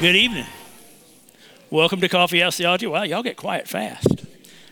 [0.00, 0.46] Good evening.
[1.70, 2.86] Welcome to Coffee House Theology.
[2.86, 4.24] Wow, y'all get quiet fast.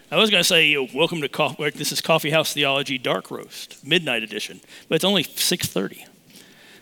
[0.08, 1.68] I was going to say, welcome to coffee.
[1.70, 6.06] This is Coffee House Theology Dark Roast, Midnight Edition, but it's only 6:30.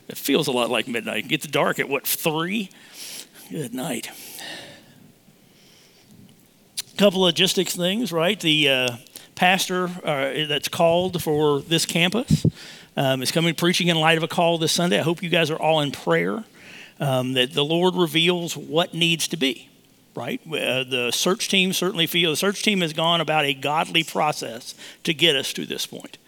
[0.09, 1.25] It feels a lot like midnight.
[1.25, 2.69] It gets dark at what three?
[3.51, 4.11] Good night.
[6.99, 8.39] Couple logistics things, right?
[8.39, 8.97] The uh,
[9.37, 12.45] pastor uh, that's called for this campus
[12.95, 14.99] um, is coming preaching in light of a call this Sunday.
[14.99, 16.45] I hope you guys are all in prayer
[17.01, 19.69] um, that the Lord reveals what needs to be.
[20.17, 24.05] Right, uh, the search team certainly feel the search team has gone about a godly
[24.05, 26.19] process to get us to this point,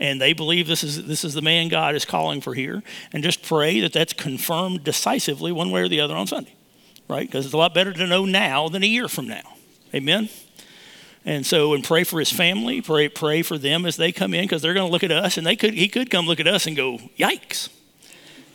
[0.00, 2.82] and they believe this is this is the man God is calling for here.
[3.12, 6.52] And just pray that that's confirmed decisively one way or the other on Sunday,
[7.06, 7.28] right?
[7.28, 9.54] Because it's a lot better to know now than a year from now.
[9.94, 10.28] Amen.
[11.24, 12.80] And so, and pray for his family.
[12.80, 15.36] Pray, pray for them as they come in, because they're going to look at us,
[15.36, 17.68] and they could, he could come look at us and go, "Yikes!"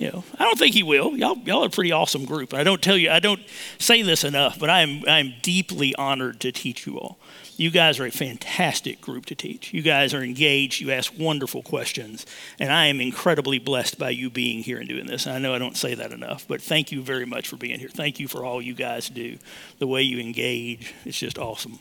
[0.04, 1.16] You know, I don't think he will.
[1.16, 2.54] Y'all, y'all are a pretty awesome group.
[2.54, 3.40] I don't tell you, I don't
[3.80, 7.18] say this enough, but I am, I am deeply honored to teach you all.
[7.56, 9.73] You guys are a fantastic group to teach.
[9.73, 10.82] You guys are engaged.
[10.82, 12.26] You ask wonderful questions.
[12.60, 15.26] And I am incredibly blessed by you being here and doing this.
[15.26, 17.80] And I know I don't say that enough, but thank you very much for being
[17.80, 17.88] here.
[17.88, 19.38] Thank you for all you guys do.
[19.80, 21.80] The way you engage, it's just awesome.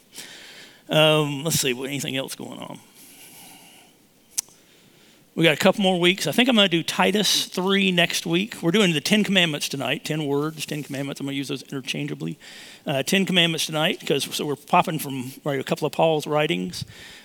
[0.89, 2.79] Um, let's see, what anything else going on?
[5.35, 6.27] We got a couple more weeks.
[6.27, 8.57] I think I'm going to do Titus 3 next week.
[8.61, 11.21] We're doing the Ten Commandments tonight 10 words, 10 commandments.
[11.21, 12.39] I'm going to use those interchangeably.
[12.87, 16.85] Uh, 10 Commandments tonight, because so we're popping from right, a couple of Paul's writings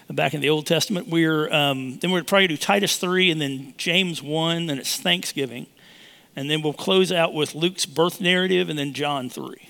[0.09, 1.09] back in the Old Testament.
[1.09, 5.67] We're, um, then we're probably do Titus 3 and then James 1, then it's Thanksgiving.
[6.33, 9.69] And then we'll close out with Luke's birth narrative and then John 3.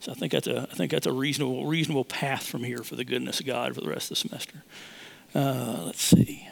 [0.00, 2.94] So I think that's a, I think that's a reasonable, reasonable path from here for
[2.94, 4.62] the goodness of God for the rest of the semester.
[5.34, 6.46] Uh, let's see.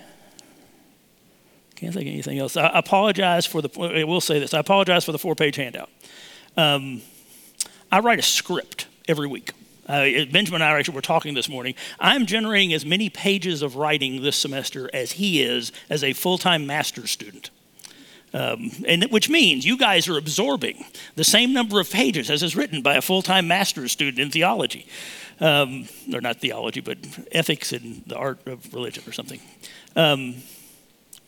[1.84, 2.56] Can't think of anything else.
[2.56, 5.90] I apologize for the, I will say this, I apologize for the four page handout.
[6.56, 7.02] Um,
[7.92, 9.52] I write a script every week.
[9.86, 11.74] Uh, Benjamin and I actually were talking this morning.
[12.00, 16.38] I'm generating as many pages of writing this semester as he is as a full
[16.38, 17.50] time master's student.
[18.32, 22.56] Um, and which means you guys are absorbing the same number of pages as is
[22.56, 24.86] written by a full-time master's student in theology,
[25.38, 26.96] um, or not theology, but
[27.30, 29.40] ethics and the art of religion or something.
[29.94, 30.36] Um,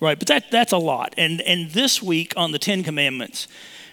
[0.00, 1.14] right, but that that's a lot.
[1.16, 3.48] And and this week on the Ten Commandments,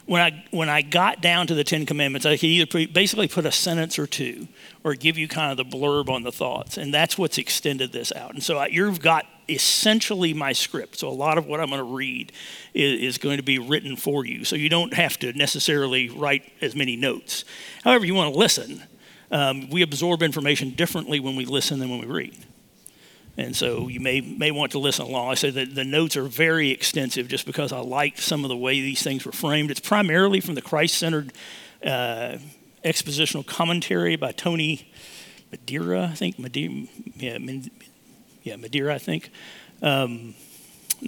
[0.05, 3.27] when I when I got down to the Ten Commandments, I could either pre- basically
[3.27, 4.47] put a sentence or two,
[4.83, 8.11] or give you kind of the blurb on the thoughts, and that's what's extended this
[8.13, 8.33] out.
[8.33, 10.99] And so I, you've got essentially my script.
[10.99, 12.31] So a lot of what I'm going to read
[12.73, 14.45] is, is, going to be written for you.
[14.45, 17.43] So you don't have to necessarily write as many notes.
[17.83, 18.83] However, you want to listen.
[19.31, 22.37] Um, we absorb information differently when we listen than when we read.
[23.35, 25.29] And so you may, may want to listen along.
[25.31, 28.57] I say that the notes are very extensive just because I liked some of the
[28.57, 29.71] way these things were framed.
[29.71, 31.33] It's primarily from the Christ centered
[31.83, 32.37] uh,
[32.85, 34.91] expositional commentary by Tony
[35.51, 36.37] Madeira, I think.
[36.37, 36.85] Madeira,
[37.15, 37.37] yeah,
[38.43, 39.31] yeah, Madeira, I think.
[39.81, 40.35] Um,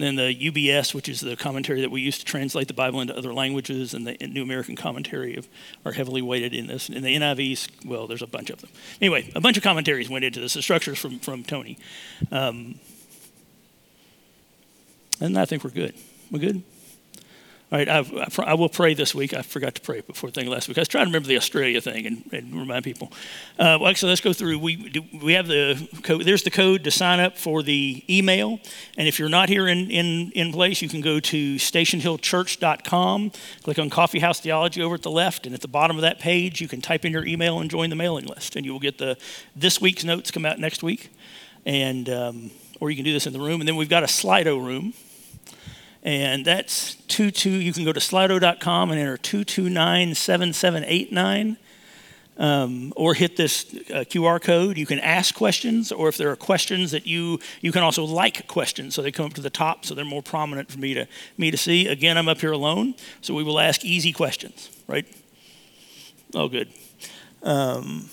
[0.02, 3.16] then the UBS, which is the commentary that we use to translate the Bible into
[3.16, 5.42] other languages, and the New American Commentary
[5.84, 6.88] are heavily weighted in this.
[6.88, 8.70] And the NIVs, well, there's a bunch of them.
[9.00, 10.54] Anyway, a bunch of commentaries went into this.
[10.54, 11.78] The structures from from Tony,
[12.30, 12.78] um,
[15.20, 15.94] and I think we're good.
[16.30, 16.62] We're good.
[17.72, 19.34] All right, I've, I will pray this week.
[19.34, 20.78] I forgot to pray before the thing last week.
[20.78, 23.12] I was trying to remember the Australia thing and, and remind people.
[23.58, 24.60] Uh, well, actually, let's go through.
[24.60, 26.24] We do, we have the code.
[26.24, 28.60] There's the code to sign up for the email.
[28.96, 33.32] And if you're not here in, in, in place, you can go to stationhillchurch.com,
[33.64, 36.20] click on Coffee House Theology over at the left, and at the bottom of that
[36.20, 38.78] page, you can type in your email and join the mailing list, and you will
[38.78, 39.18] get the
[39.56, 41.10] this week's notes come out next week,
[41.64, 43.60] and um, or you can do this in the room.
[43.60, 44.94] And then we've got a Slido room
[46.06, 47.50] and that's 22.
[47.50, 51.56] You can go to slido.com and enter 2297789.
[52.38, 54.76] Um, or hit this uh, QR code.
[54.76, 58.46] You can ask questions, or if there are questions that you you can also like
[58.46, 61.06] questions, so they come up to the top, so they're more prominent for me to
[61.38, 61.88] me to see.
[61.88, 65.06] Again, I'm up here alone, so we will ask easy questions, right?
[66.34, 66.68] Oh, good.
[67.42, 68.10] Um,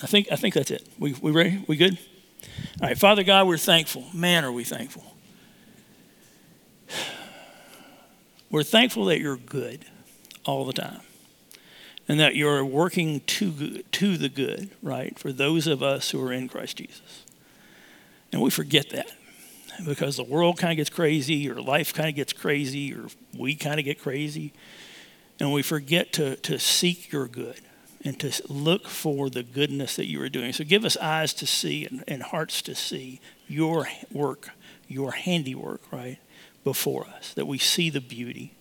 [0.00, 0.86] I think I think that's it.
[0.96, 1.64] We we ready?
[1.66, 1.98] We good?
[2.80, 4.04] All right, Father God, we're thankful.
[4.14, 5.11] Man, are we thankful.
[8.52, 9.86] We're thankful that you're good
[10.44, 11.00] all the time
[12.06, 16.32] and that you're working to, to the good, right, for those of us who are
[16.32, 17.24] in Christ Jesus.
[18.30, 19.10] And we forget that
[19.86, 23.54] because the world kind of gets crazy, or life kind of gets crazy, or we
[23.54, 24.52] kind of get crazy.
[25.40, 27.60] And we forget to, to seek your good
[28.04, 30.52] and to look for the goodness that you are doing.
[30.52, 34.50] So give us eyes to see and, and hearts to see your work,
[34.88, 36.18] your handiwork, right?
[36.64, 38.54] Before us, that we see the beauty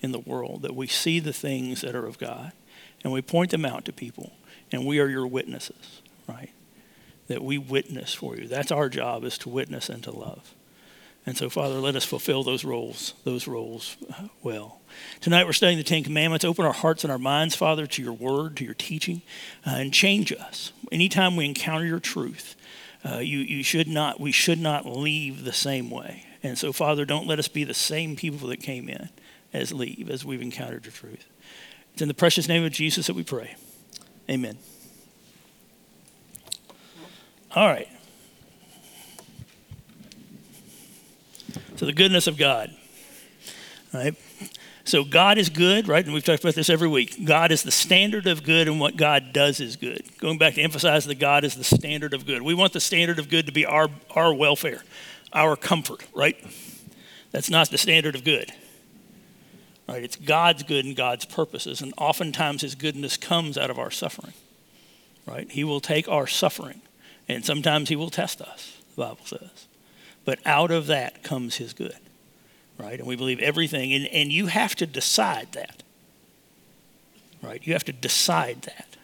[0.00, 2.52] in the world, that we see the things that are of God
[3.04, 4.32] and we point them out to people,
[4.72, 6.50] and we are your witnesses, right?
[7.28, 8.48] That we witness for you.
[8.48, 10.54] That's our job is to witness and to love.
[11.26, 14.80] And so, Father, let us fulfill those roles, those roles uh, well.
[15.20, 16.44] Tonight we're studying the Ten Commandments.
[16.44, 19.22] Open our hearts and our minds, Father, to your word, to your teaching,
[19.66, 20.72] uh, and change us.
[20.92, 22.56] Anytime we encounter your truth,
[23.06, 26.26] uh, you, you should not, we should not leave the same way.
[26.44, 29.08] And so, Father, don't let us be the same people that came in
[29.54, 31.26] as leave, as we've encountered your truth.
[31.94, 33.56] It's in the precious name of Jesus that we pray.
[34.28, 34.58] Amen.
[37.56, 37.88] All right.
[41.76, 42.70] So, the goodness of God.
[43.94, 44.14] All right.
[44.86, 46.04] So God is good, right?
[46.04, 47.24] And we've talked about this every week.
[47.24, 50.02] God is the standard of good, and what God does is good.
[50.18, 52.42] Going back to emphasize that God is the standard of good.
[52.42, 54.82] We want the standard of good to be our, our welfare,
[55.34, 56.36] our comfort, right?
[57.32, 58.52] That's not the standard of good.
[59.88, 60.02] Right?
[60.02, 64.32] It's God's good and God's purposes, and oftentimes His goodness comes out of our suffering.
[65.26, 65.50] Right?
[65.50, 66.80] He will take our suffering,
[67.28, 68.78] and sometimes He will test us.
[68.94, 69.66] The Bible says,
[70.24, 71.98] but out of that comes His good.
[72.78, 72.98] Right?
[72.98, 75.82] And we believe everything, and, and you have to decide that.
[77.42, 77.60] Right?
[77.66, 78.96] You have to decide that.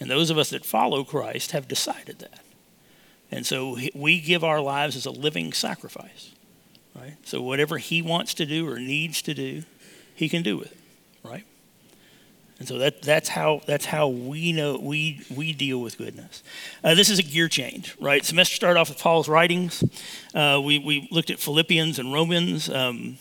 [0.00, 2.40] And those of us that follow Christ have decided that.
[3.30, 6.32] And so we give our lives as a living sacrifice.
[6.94, 7.16] Right?
[7.24, 9.64] So whatever he wants to do or needs to do,
[10.14, 10.74] he can do it,
[11.22, 11.44] right?
[12.58, 16.42] And so that, that's how that's how we know we we deal with goodness.
[16.82, 18.24] Uh, this is a gear change, right?
[18.24, 19.84] Semester started off with Paul's writings.
[20.34, 22.70] Uh, we we looked at Philippians and Romans.
[22.70, 23.18] Um,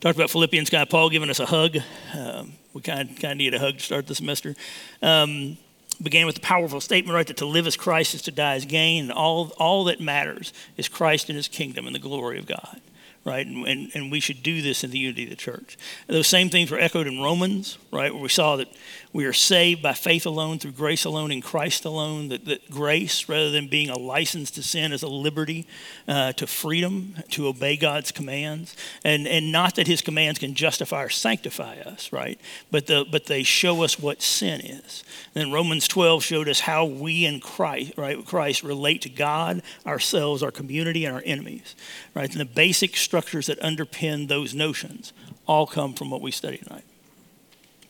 [0.00, 1.78] talked about Philippians, guy Paul giving us a hug.
[2.14, 4.54] Um, we kind kind of need a hug to start the semester.
[5.00, 5.56] Um,
[6.02, 8.64] began with the powerful statement, right, that to live as Christ is to die as
[8.64, 12.46] gain, and all all that matters is Christ and His kingdom and the glory of
[12.46, 12.80] God
[13.26, 13.44] right?
[13.44, 15.76] And, and, and, we should do this in the unity of the church.
[16.06, 18.14] Those same things were echoed in Romans, right?
[18.14, 18.68] Where we saw that
[19.12, 22.28] we are saved by faith alone, through grace alone, in Christ alone.
[22.28, 25.66] That, that grace, rather than being a license to sin, is a liberty
[26.06, 28.76] uh, to freedom, to obey God's commands.
[29.04, 32.40] And, and not that his commands can justify or sanctify us, right?
[32.70, 35.02] But, the, but they show us what sin is.
[35.34, 39.62] And then Romans 12 showed us how we in Christ, right, Christ relate to God,
[39.84, 41.74] ourselves, our community, and our enemies,
[42.16, 42.30] right?
[42.30, 45.12] And the basic structures that underpin those notions
[45.46, 46.84] all come from what we study tonight.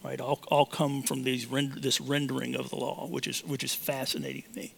[0.05, 3.75] Right, all, all come from these this rendering of the law, which is which is
[3.75, 4.75] fascinating to me.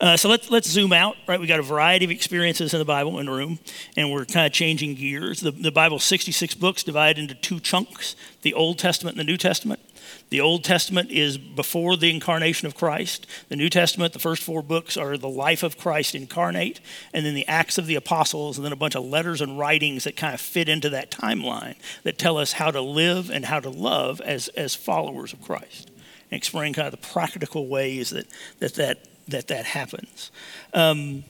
[0.00, 1.16] Uh, so let's let's zoom out.
[1.28, 3.60] Right, We've got a variety of experiences in the Bible in the room,
[3.96, 5.40] and we're kind of changing gears.
[5.40, 9.36] The, the Bible's 66 books divided into two chunks: the Old Testament and the New
[9.36, 9.80] Testament.
[10.28, 13.26] The Old Testament is before the incarnation of Christ.
[13.48, 16.80] The New Testament, the first four books, are the life of Christ incarnate,
[17.12, 20.04] and then the Acts of the Apostles, and then a bunch of letters and writings
[20.04, 23.60] that kind of fit into that timeline that tell us how to live and how
[23.60, 25.90] to love as, as followers of Christ,
[26.30, 28.26] and explain kind of the practical ways that
[28.58, 30.32] that, that, that, that happens.
[30.74, 31.22] Um,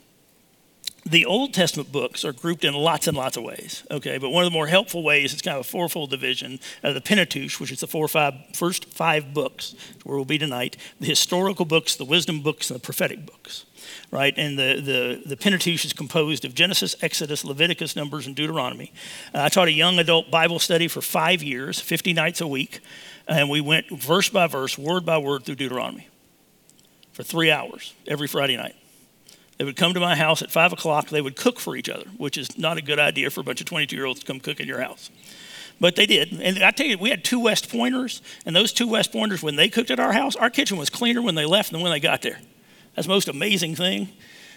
[1.07, 4.19] the Old Testament books are grouped in lots and lots of ways, okay?
[4.19, 7.01] But one of the more helpful ways is kind of a fourfold division of the
[7.01, 11.65] Pentateuch, which is the four five, first five books, where we'll be tonight, the historical
[11.65, 13.67] books, the wisdom books, and the prophetic books,
[14.11, 14.35] right?
[14.37, 18.93] And the, the, the Pentateuch is composed of Genesis, Exodus, Leviticus, Numbers, and Deuteronomy.
[19.33, 22.81] Uh, I taught a young adult Bible study for five years, 50 nights a week,
[23.29, 26.09] and we went verse by verse, word by word through Deuteronomy
[27.13, 28.75] for three hours every Friday night.
[29.59, 31.09] They would come to my house at five o'clock.
[31.09, 33.61] They would cook for each other, which is not a good idea for a bunch
[33.61, 35.11] of 22 year olds to come cook in your house.
[35.81, 36.33] But they did.
[36.33, 39.57] And I tell you, we had two West Pointers, and those two West Pointers, when
[39.57, 42.01] they cooked at our house, our kitchen was cleaner when they left than when they
[42.01, 42.39] got there.
[42.95, 44.09] That's the most amazing thing.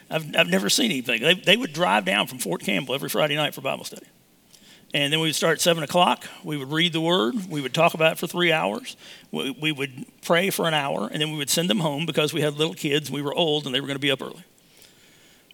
[0.10, 1.22] I've, I've never seen anything.
[1.22, 4.08] They, they would drive down from Fort Campbell every Friday night for Bible study.
[4.94, 6.26] And then we would start at 7 o'clock.
[6.44, 7.36] We would read the word.
[7.50, 8.98] We would talk about it for three hours.
[9.32, 12.34] We, we would pray for an hour, and then we would send them home because
[12.34, 13.12] we had little kids.
[13.12, 14.44] We were old, and they were going to be up early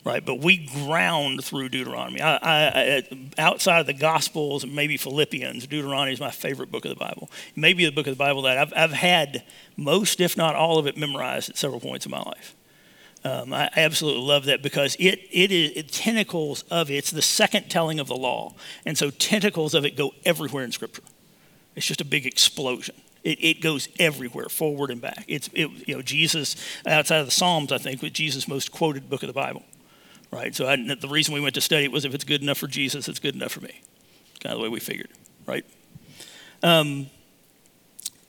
[0.06, 0.24] right?
[0.24, 2.22] But we ground through Deuteronomy.
[2.22, 3.04] I, I,
[3.40, 7.30] outside of the Gospels, maybe Philippians, Deuteronomy is my favorite book of the Bible.
[7.56, 9.44] Maybe the book of the Bible that I've, I've had
[9.76, 12.56] most, if not all of it, memorized at several points in my life.
[13.24, 16.96] Um, I absolutely love that because it, it is it, tentacles of it.
[16.96, 18.54] It's the second telling of the law,
[18.86, 21.02] and so tentacles of it go everywhere in Scripture.
[21.76, 22.94] It's just a big explosion.
[23.24, 25.26] It, it goes everywhere, forward and back.
[25.28, 29.10] It's it, you know Jesus outside of the Psalms, I think, was Jesus' most quoted
[29.10, 29.64] book of the Bible
[30.36, 30.54] right?
[30.54, 32.68] So I, the reason we went to study it was if it's good enough for
[32.68, 33.82] Jesus, it's good enough for me.
[34.42, 35.10] Kind of the way we figured,
[35.46, 35.66] right?
[36.62, 37.08] Um,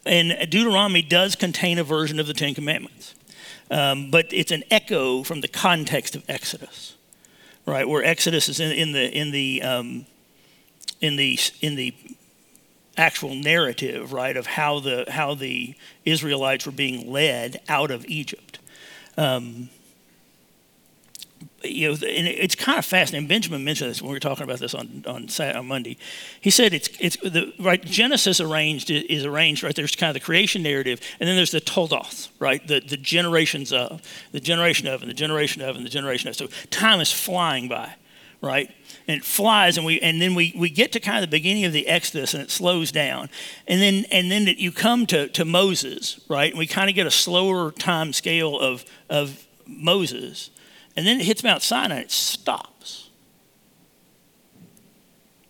[0.05, 3.17] and Deuteronomy does contain a version of the Ten Commandments,
[3.73, 6.95] um, but it's an echo from the context of Exodus,
[7.67, 7.89] right?
[7.89, 10.07] Where Exodus is in, in the in the um,
[11.01, 11.93] in the in the
[12.97, 18.61] actual narrative, right, of how the how the Israelites were being led out of Egypt.
[19.17, 19.71] Um,
[21.71, 23.29] you know, and it's kind of fascinating.
[23.29, 25.97] Benjamin mentioned this when we were talking about this on on, Saturday, on Monday.
[26.41, 29.75] He said it's it's the right Genesis arranged is arranged right.
[29.75, 32.67] There's kind of the creation narrative, and then there's the Toldoth, right?
[32.67, 36.37] The the generations of the generation of and the generation of and the generation of.
[36.37, 37.95] So time is flying by,
[38.41, 38.71] right?
[39.09, 41.65] And it flies, and we and then we we get to kind of the beginning
[41.65, 43.29] of the Exodus, and it slows down,
[43.67, 46.51] and then and then you come to to Moses, right?
[46.51, 50.51] And we kind of get a slower time scale of of Moses
[50.97, 53.11] and then it hits Mount Sinai, it stops.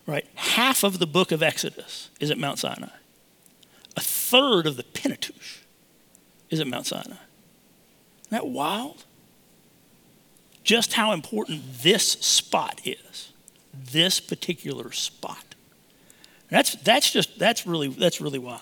[0.05, 0.27] Right?
[0.35, 2.89] Half of the book of Exodus is at Mount Sinai.
[3.95, 5.65] A third of the Pentateuch
[6.49, 7.03] is at Mount Sinai.
[7.05, 9.05] Isn't that wild?
[10.63, 13.31] Just how important this spot is.
[13.73, 15.55] This particular spot.
[16.49, 18.61] That's, that's just, that's really, that's really wild.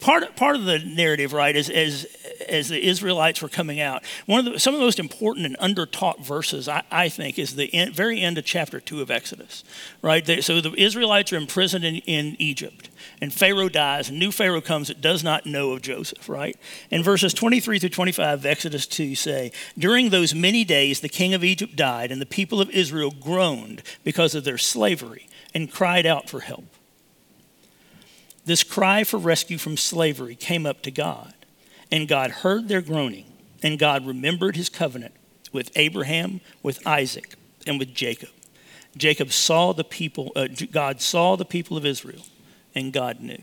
[0.00, 2.06] Part, part of the narrative, right, is as,
[2.48, 5.56] as the Israelites were coming out, one of the, some of the most important and
[5.58, 9.64] undertaught verses, I, I think, is the end, very end of chapter 2 of Exodus,
[10.02, 10.24] right?
[10.24, 12.90] They, so the Israelites are imprisoned in, in Egypt,
[13.20, 16.56] and Pharaoh dies, and new Pharaoh comes that does not know of Joseph, right?
[16.90, 21.34] And verses 23 through 25 of Exodus 2 say, During those many days the king
[21.34, 26.06] of Egypt died, and the people of Israel groaned because of their slavery and cried
[26.06, 26.64] out for help.
[28.44, 31.34] This cry for rescue from slavery came up to God,
[31.90, 33.26] and God heard their groaning,
[33.62, 35.14] and God remembered his covenant
[35.52, 37.34] with Abraham, with Isaac,
[37.66, 38.30] and with Jacob.
[38.96, 42.22] Jacob saw the people, uh, God saw the people of Israel,
[42.74, 43.42] and God knew.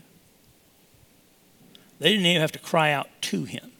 [1.98, 3.72] They didn't even have to cry out to him.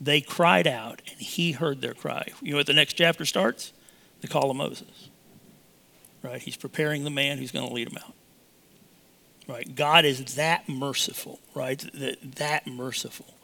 [0.00, 2.28] They cried out, and he heard their cry.
[2.42, 3.72] You know what the next chapter starts?
[4.20, 5.08] The call of Moses.
[6.22, 6.40] Right?
[6.40, 8.14] He's preparing the man who's going to lead them out
[9.50, 9.74] right?
[9.74, 11.78] God is that merciful, right?
[11.94, 13.34] That, that merciful.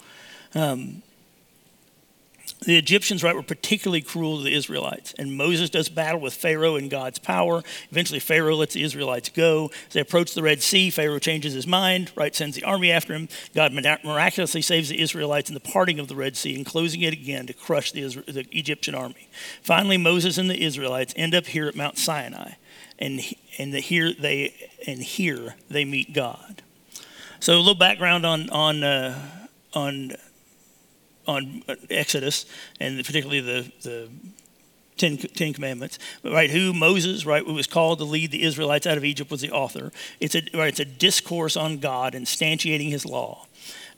[0.56, 1.02] Um,
[2.64, 5.14] the Egyptians, right, were particularly cruel to the Israelites.
[5.18, 7.62] And Moses does battle with Pharaoh in God's power.
[7.90, 9.70] Eventually, Pharaoh lets the Israelites go.
[9.88, 13.12] As they approach the Red Sea, Pharaoh changes his mind, right, sends the army after
[13.12, 13.28] him.
[13.54, 17.12] God miraculously saves the Israelites in the parting of the Red Sea and closing it
[17.12, 19.28] again to crush the, the Egyptian army.
[19.62, 22.52] Finally, Moses and the Israelites end up here at Mount Sinai
[22.98, 23.20] and
[23.58, 24.54] and the, here they
[24.86, 26.62] and here they meet God.
[27.40, 29.18] So a little background on on uh,
[29.74, 30.12] on
[31.26, 32.46] on uh, Exodus
[32.80, 34.08] and particularly the the
[34.96, 36.50] Ten, Ten Commandments, right?
[36.50, 39.50] Who Moses, right, who was called to lead the Israelites out of Egypt, was the
[39.50, 39.92] author.
[40.20, 43.46] It's a right, it's a discourse on God instantiating His law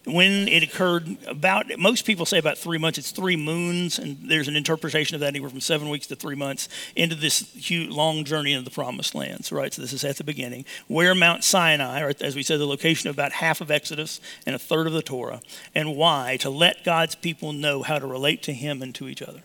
[0.05, 2.99] when it occurred about most people say about three months.
[2.99, 6.35] It's three moons and there's an interpretation of that anywhere from seven weeks to three
[6.35, 9.73] months into this huge, long journey into the promised lands right?
[9.73, 10.65] So this is at the beginning.
[10.87, 14.55] Where mount sinai or as we said the location of about half of exodus and
[14.55, 15.41] a third of the torah
[15.75, 16.39] and why?
[16.41, 19.43] To let god's people know how to relate to him and to each other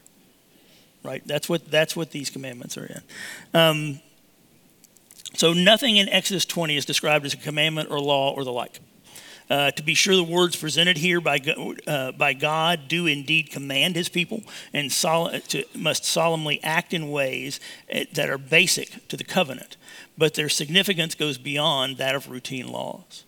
[1.03, 1.21] right?
[1.25, 3.01] That's what that's what these commandments are in.
[3.53, 3.99] Um,
[5.35, 8.79] so nothing in exodus 20 is described as a commandment or law or the like
[9.49, 11.39] uh, to be sure, the words presented here by,
[11.87, 17.09] uh, by God do indeed command his people and sol- to, must solemnly act in
[17.09, 17.59] ways
[17.89, 19.77] eh, that are basic to the covenant,
[20.17, 23.23] but their significance goes beyond that of routine laws.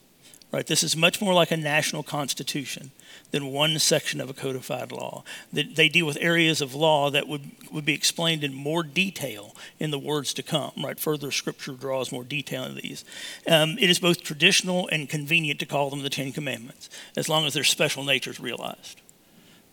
[0.52, 0.66] Right?
[0.66, 2.92] This is much more like a national constitution
[3.32, 5.24] than one section of a codified law.
[5.52, 9.92] They deal with areas of law that would, would be explained in more detail in
[9.92, 10.72] the words to come.
[10.82, 11.00] Right?
[11.00, 13.04] Further scripture draws more detail in these.
[13.48, 17.46] Um, it is both traditional and convenient to call them the Ten Commandments, as long
[17.46, 19.02] as their special nature is realized.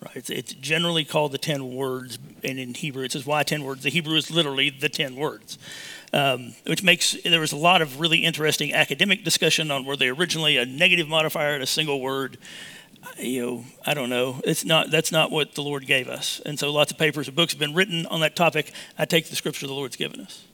[0.00, 0.16] Right?
[0.16, 3.84] It's, it's, generally called the ten words, and in Hebrew it says why ten words.
[3.84, 5.58] The Hebrew is literally the ten words
[6.12, 10.08] um, which makes there was a lot of really interesting academic discussion on were they
[10.08, 12.38] originally a negative modifier in a single word.
[13.18, 14.40] You know, I don't know.
[14.44, 14.90] It's not.
[14.90, 16.40] That's not what the Lord gave us.
[16.46, 18.72] And so, lots of papers and books have been written on that topic.
[18.96, 20.44] I take the scripture the Lord's given us.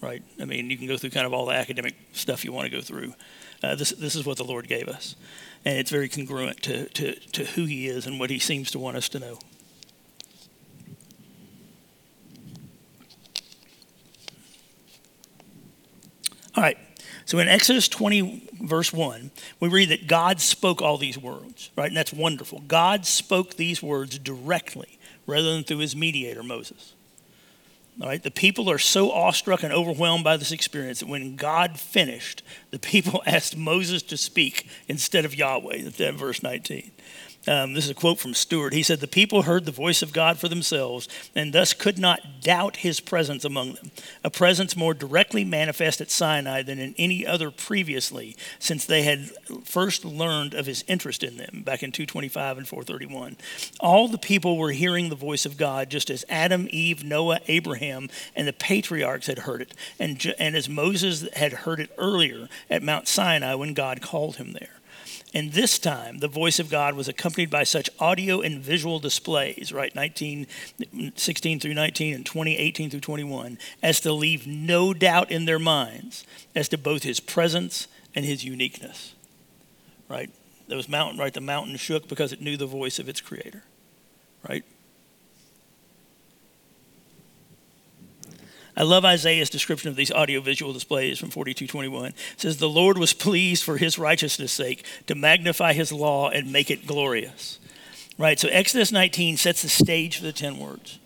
[0.00, 0.22] Right.
[0.40, 2.76] I mean, you can go through kind of all the academic stuff you want to
[2.76, 3.14] go through.
[3.62, 5.16] Uh, this this is what the Lord gave us,
[5.64, 8.78] and it's very congruent to to to who He is and what He seems to
[8.78, 9.38] want us to know.
[16.56, 16.78] All right.
[17.26, 19.30] So in Exodus 20, verse 1,
[19.60, 21.88] we read that God spoke all these words, right?
[21.88, 22.62] And that's wonderful.
[22.66, 26.94] God spoke these words directly rather than through his mediator, Moses.
[28.00, 28.22] All right.
[28.22, 32.78] The people are so awestruck and overwhelmed by this experience that when God finished, the
[32.78, 36.90] people asked Moses to speak instead of Yahweh, verse 19.
[37.48, 38.74] Um, this is a quote from Stuart.
[38.74, 42.42] He said, The people heard the voice of God for themselves and thus could not
[42.42, 43.90] doubt his presence among them,
[44.22, 49.30] a presence more directly manifest at Sinai than in any other previously, since they had
[49.64, 53.36] first learned of his interest in them back in 225 and 431.
[53.80, 58.10] All the people were hearing the voice of God just as Adam, Eve, Noah, Abraham,
[58.36, 62.82] and the patriarchs had heard it, and, and as Moses had heard it earlier at
[62.82, 64.79] Mount Sinai when God called him there.
[65.32, 69.72] And this time, the voice of God was accompanied by such audio and visual displays,
[69.72, 70.46] right, 19,
[71.14, 75.60] 16 through 19 and 20, 18 through 21, as to leave no doubt in their
[75.60, 76.24] minds
[76.56, 79.14] as to both his presence and his uniqueness,
[80.08, 80.30] right?
[80.66, 83.62] Those mountain, right, the mountain shook because it knew the voice of its creator,
[84.48, 84.64] right?
[88.80, 92.14] I love Isaiah's description of these audiovisual displays from 42:21.
[92.32, 96.50] It says, "The Lord was pleased for his righteousness' sake to magnify his law and
[96.50, 97.58] make it glorious."
[98.16, 98.40] Right?
[98.40, 100.98] So Exodus 19 sets the stage for the 10 words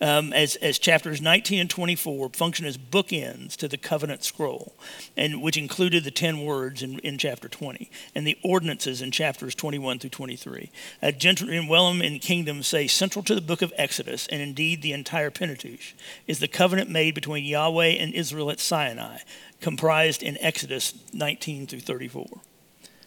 [0.00, 4.74] um, as, as chapters 19 and 24 function as bookends to the covenant scroll,
[5.16, 9.54] and which included the 10 words in, in chapter 20 and the ordinances in chapters
[9.54, 10.70] 21 through 23.
[11.02, 14.82] Uh, Gentry and Wellum and Kingdom say central to the book of Exodus, and indeed
[14.82, 15.94] the entire Pentateuch,
[16.26, 19.18] is the covenant made between Yahweh and Israel at Sinai,
[19.60, 22.26] comprised in Exodus 19 through 34,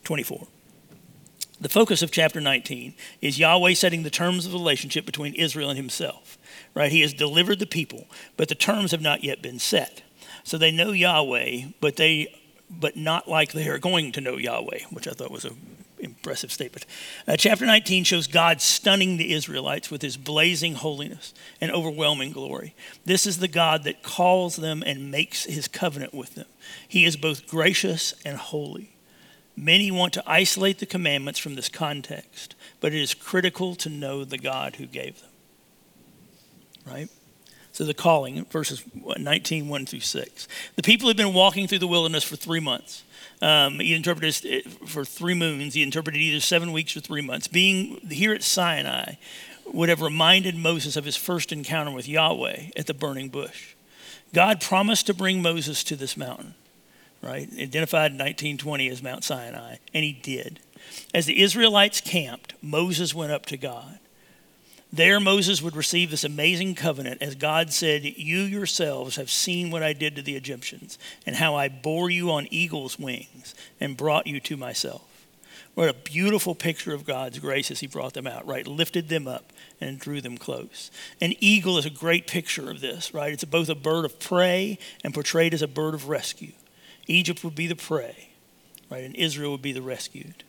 [0.03, 0.48] 24.
[1.62, 5.77] The focus of chapter 19 is Yahweh setting the terms of relationship between Israel and
[5.77, 6.38] himself
[6.74, 6.92] right?
[6.92, 8.08] He has delivered the people,
[8.38, 10.02] but the terms have not yet been set.
[10.44, 12.34] So they know Yahweh, but they
[12.70, 15.58] but not like they are going to know Yahweh, which I thought was an
[15.98, 16.86] impressive statement.
[17.28, 22.76] Uh, chapter 19 shows God stunning the Israelites with his blazing holiness and overwhelming glory.
[23.06, 26.46] This is the God that calls them and makes his covenant with them.
[26.88, 28.96] He is both gracious and holy.
[29.58, 34.24] Many want to isolate the commandments from this context, but it is critical to know
[34.24, 35.28] the God who gave them
[36.89, 37.10] right?
[37.72, 40.48] So the calling, verses 19, 1 through 6.
[40.75, 43.03] The people had been walking through the wilderness for three months.
[43.41, 45.75] Um, he interpreted it for three moons.
[45.75, 47.48] He interpreted either seven weeks or three months.
[47.48, 49.13] Being here at Sinai
[49.65, 53.75] would have reminded Moses of his first encounter with Yahweh at the burning bush.
[54.33, 56.55] God promised to bring Moses to this mountain,
[57.22, 57.48] right?
[57.53, 60.59] Identified in 1920 as Mount Sinai, and he did.
[61.14, 64.00] As the Israelites camped, Moses went up to God.
[64.92, 69.84] There, Moses would receive this amazing covenant as God said, You yourselves have seen what
[69.84, 70.98] I did to the Egyptians,
[71.28, 75.04] and how I bore you on eagle's wings and brought you to myself.
[75.75, 78.66] What a beautiful picture of God's grace as He brought them out, right?
[78.66, 80.90] Lifted them up and drew them close.
[81.22, 83.32] An eagle is a great picture of this, right?
[83.32, 86.54] It's both a bird of prey and portrayed as a bird of rescue.
[87.06, 88.30] Egypt would be the prey,
[88.90, 89.04] right?
[89.04, 90.44] And Israel would be the rescued.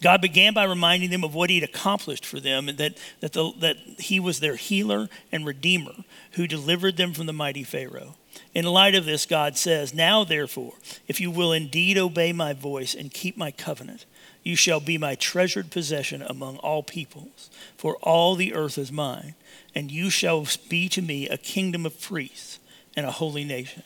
[0.00, 3.32] God began by reminding them of what he had accomplished for them and that, that,
[3.32, 8.14] the, that he was their healer and redeemer who delivered them from the mighty Pharaoh.
[8.54, 10.74] In light of this, God says, Now therefore,
[11.06, 14.04] if you will indeed obey my voice and keep my covenant,
[14.42, 19.34] you shall be my treasured possession among all peoples, for all the earth is mine,
[19.74, 22.58] and you shall be to me a kingdom of priests
[22.96, 23.82] and a holy nation.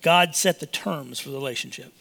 [0.00, 1.92] God set the terms for the relationship.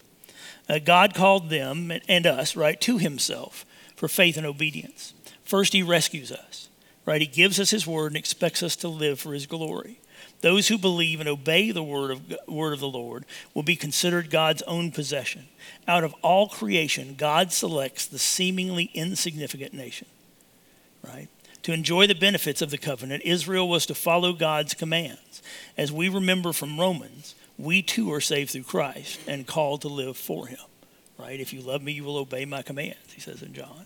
[0.69, 5.13] Uh, God called them and us, right, to himself for faith and obedience.
[5.43, 6.69] First, he rescues us,
[7.05, 7.21] right?
[7.21, 9.99] He gives us his word and expects us to live for his glory.
[10.41, 14.29] Those who believe and obey the word of, word of the Lord will be considered
[14.29, 15.47] God's own possession.
[15.87, 20.07] Out of all creation, God selects the seemingly insignificant nation,
[21.01, 21.27] right?
[21.63, 25.41] To enjoy the benefits of the covenant, Israel was to follow God's commands.
[25.75, 30.17] As we remember from Romans, we too are saved through Christ and called to live
[30.17, 30.59] for him.
[31.17, 31.39] Right?
[31.39, 33.85] If you love me, you will obey my commands, he says in John.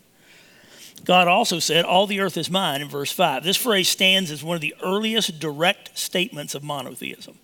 [1.05, 3.43] God also said, All the earth is mine in verse 5.
[3.43, 7.37] This phrase stands as one of the earliest direct statements of monotheism.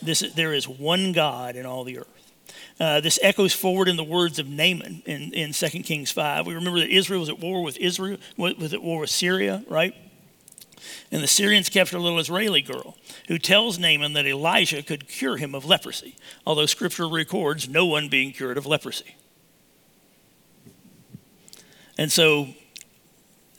[0.00, 2.32] This, there is one God in all the earth.
[2.80, 6.46] Uh, this echoes forward in the words of Naaman in, in 2 Kings 5.
[6.46, 9.94] We remember that Israel was at war with Israel, was at war with Syria, right?
[11.10, 12.96] And the Syrians captured a little Israeli girl
[13.28, 18.08] who tells Naaman that Elijah could cure him of leprosy, although scripture records no one
[18.08, 19.16] being cured of leprosy.
[21.96, 22.48] And so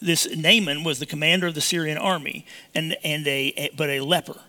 [0.02, 4.40] this Naaman was the commander of the Syrian army and, and a, but a leper.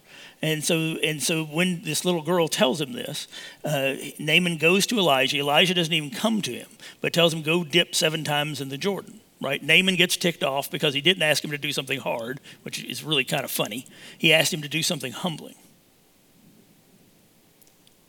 [0.43, 3.29] And so, and so when this little girl tells him this,
[3.65, 5.37] uh, Naaman goes to Elijah.
[5.37, 6.69] Elijah doesn't even come to him,
[7.01, 9.63] but tells him, Go dip seven times in the Jordan right?
[9.63, 13.03] Naaman gets ticked off because he didn't ask him to do something hard, which is
[13.03, 13.87] really kind of funny.
[14.19, 15.55] He asked him to do something humbling.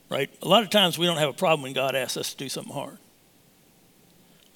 [0.09, 0.29] Right?
[0.41, 2.49] A lot of times we don't have a problem when God asks us to do
[2.49, 2.97] something hard.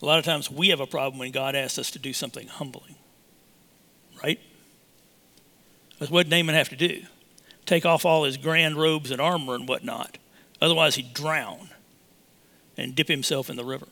[0.02, 2.48] A lot of times we have a problem when God asks us to do something
[2.48, 2.96] humbling,
[4.22, 4.40] right?
[5.92, 7.04] Because what did Naaman have to do?
[7.66, 10.18] Take off all his grand robes and armor and whatnot.
[10.62, 11.70] Otherwise, he'd drown
[12.78, 13.88] and dip himself in the river,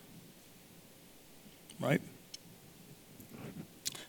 [1.80, 2.02] right?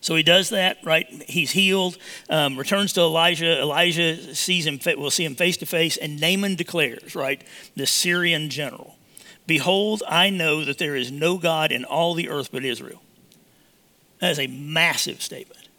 [0.05, 1.07] So he does that, right?
[1.27, 1.97] He's healed,
[2.29, 3.59] um, returns to Elijah.
[3.59, 7.43] Elijah sees him, we'll see him face to face, and Naaman declares, right,
[7.75, 8.97] the Syrian general,
[9.47, 13.01] Behold, I know that there is no God in all the earth but Israel.
[14.19, 15.69] That is a massive statement,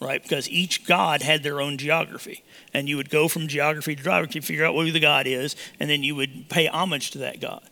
[0.00, 0.22] right?
[0.22, 2.44] Because each God had their own geography.
[2.72, 5.56] And you would go from geography to geography to figure out who the God is,
[5.78, 7.68] and then you would pay homage to that God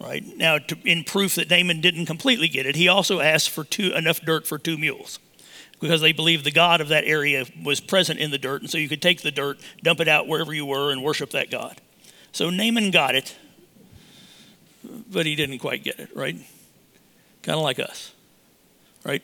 [0.00, 0.24] right?
[0.36, 3.92] Now, to, in proof that Naaman didn't completely get it, he also asked for two,
[3.92, 5.18] enough dirt for two mules
[5.80, 8.62] because they believed the God of that area was present in the dirt.
[8.62, 11.30] And so you could take the dirt, dump it out wherever you were, and worship
[11.30, 11.80] that God.
[12.32, 13.36] So Naaman got it,
[15.10, 16.36] but he didn't quite get it, right?
[17.42, 18.12] Kind of like us,
[19.04, 19.22] right?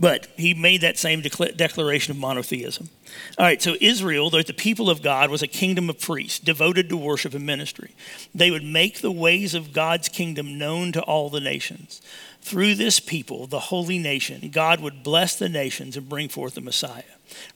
[0.00, 2.88] But he made that same declaration of monotheism.
[3.36, 6.88] All right, so Israel, though the people of God, was a kingdom of priests devoted
[6.88, 7.90] to worship and ministry.
[8.32, 12.00] They would make the ways of God's kingdom known to all the nations.
[12.40, 16.60] Through this people, the holy nation, God would bless the nations and bring forth the
[16.60, 17.02] Messiah.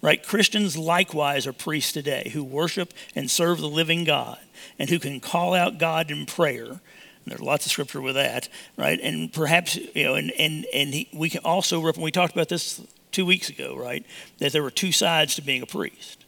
[0.03, 0.23] Right?
[0.23, 4.39] Christians likewise are priests today who worship and serve the living God
[4.79, 6.81] and who can call out God in prayer
[7.27, 8.99] there's lots of scripture with that, right?
[9.01, 12.81] And perhaps, you know, and, and, and he, we can also, we talked about this
[13.13, 14.05] two weeks ago, right?
[14.39, 16.25] That there were two sides to being a priest,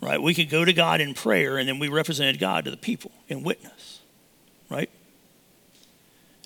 [0.00, 0.20] right?
[0.20, 3.12] We could go to God in prayer and then we represented God to the people
[3.28, 4.00] in witness,
[4.68, 4.90] right?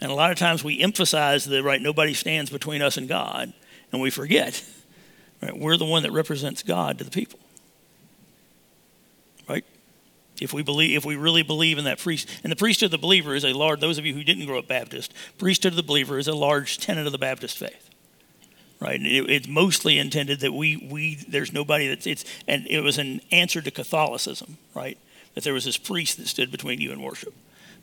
[0.02, 3.54] And a lot of times we emphasize that, right, nobody stands between us and God,
[3.90, 4.62] and we forget,
[5.42, 5.58] right?
[5.58, 7.38] We're the one that represents God to the people?
[10.40, 12.98] If we believe, if we really believe in that priest, and the priesthood of the
[12.98, 13.80] believer is a large.
[13.80, 16.78] Those of you who didn't grow up Baptist, priesthood of the believer is a large
[16.78, 17.90] tenet of the Baptist faith,
[18.80, 19.00] right?
[19.00, 23.20] It, it's mostly intended that we we there's nobody that's it's and it was an
[23.32, 24.98] answer to Catholicism, right?
[25.34, 27.34] That there was this priest that stood between you and worship,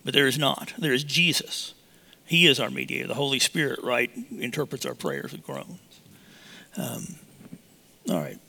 [0.04, 0.74] but there is not.
[0.78, 1.74] There is Jesus.
[2.26, 3.08] He is our mediator.
[3.08, 5.80] The Holy Spirit, right, interprets our prayers and groans.
[6.78, 7.16] Um,
[8.10, 8.39] all right.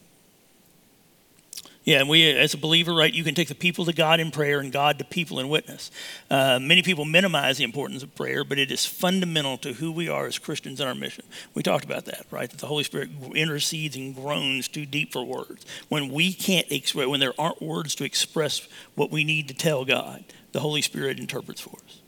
[1.85, 4.31] Yeah, and we, as a believer, right, you can take the people to God in
[4.31, 5.91] prayer and God to people in witness.
[6.31, 10.09] Uh, many people minimize the importance of prayer, but it is fundamental to who we
[10.09, 11.27] are as Christians in our mission.
[11.53, 12.49] We talked about that, right?
[12.49, 15.67] That the Holy Spirit intercedes and groans too deep for words.
[15.91, 19.85] When we can't express, when there aren't words to express what we need to tell
[19.85, 22.01] God, the Holy Spirit interprets for us.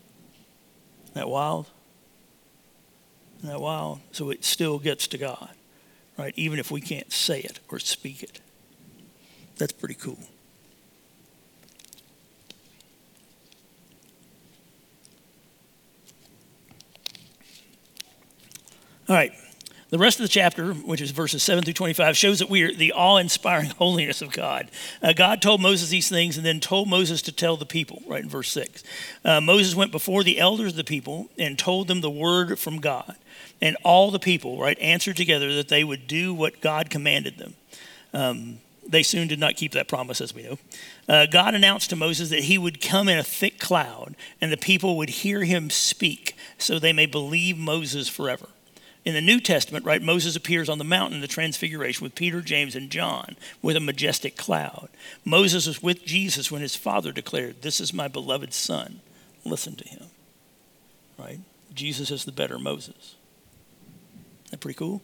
[1.04, 1.66] Isn't that wild?
[3.38, 4.00] Isn't that wild?
[4.12, 5.50] So it still gets to God,
[6.16, 6.32] right?
[6.36, 8.40] Even if we can't say it or speak it.
[9.56, 10.18] That's pretty cool.
[19.08, 19.32] All right.
[19.88, 22.74] The rest of the chapter, which is verses 7 through 25, shows that we are
[22.74, 24.68] the awe inspiring holiness of God.
[25.00, 28.22] Uh, God told Moses these things and then told Moses to tell the people, right
[28.22, 28.82] in verse 6.
[29.24, 32.80] Uh, Moses went before the elders of the people and told them the word from
[32.80, 33.14] God.
[33.62, 37.54] And all the people, right, answered together that they would do what God commanded them.
[38.12, 40.58] Um, they soon did not keep that promise, as we know.
[41.08, 44.56] Uh, God announced to Moses that he would come in a thick cloud and the
[44.56, 48.48] people would hear him speak so they may believe Moses forever.
[49.04, 52.40] In the New Testament, right, Moses appears on the mountain, in the transfiguration, with Peter,
[52.40, 54.88] James, and John with a majestic cloud.
[55.24, 59.00] Moses was with Jesus when his father declared, This is my beloved son.
[59.44, 60.06] Listen to him.
[61.16, 61.38] Right?
[61.72, 63.14] Jesus is the better Moses.
[64.46, 65.02] Isn't that pretty cool?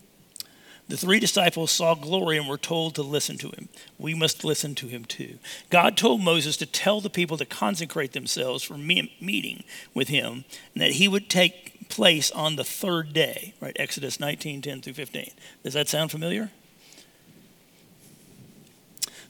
[0.88, 3.68] The three disciples saw glory and were told to listen to him.
[3.98, 5.38] We must listen to him too.
[5.70, 9.64] God told Moses to tell the people to consecrate themselves for meeting
[9.94, 13.76] with him and that he would take place on the third day, right?
[13.78, 15.30] Exodus 19, 10 through 15.
[15.62, 16.50] Does that sound familiar?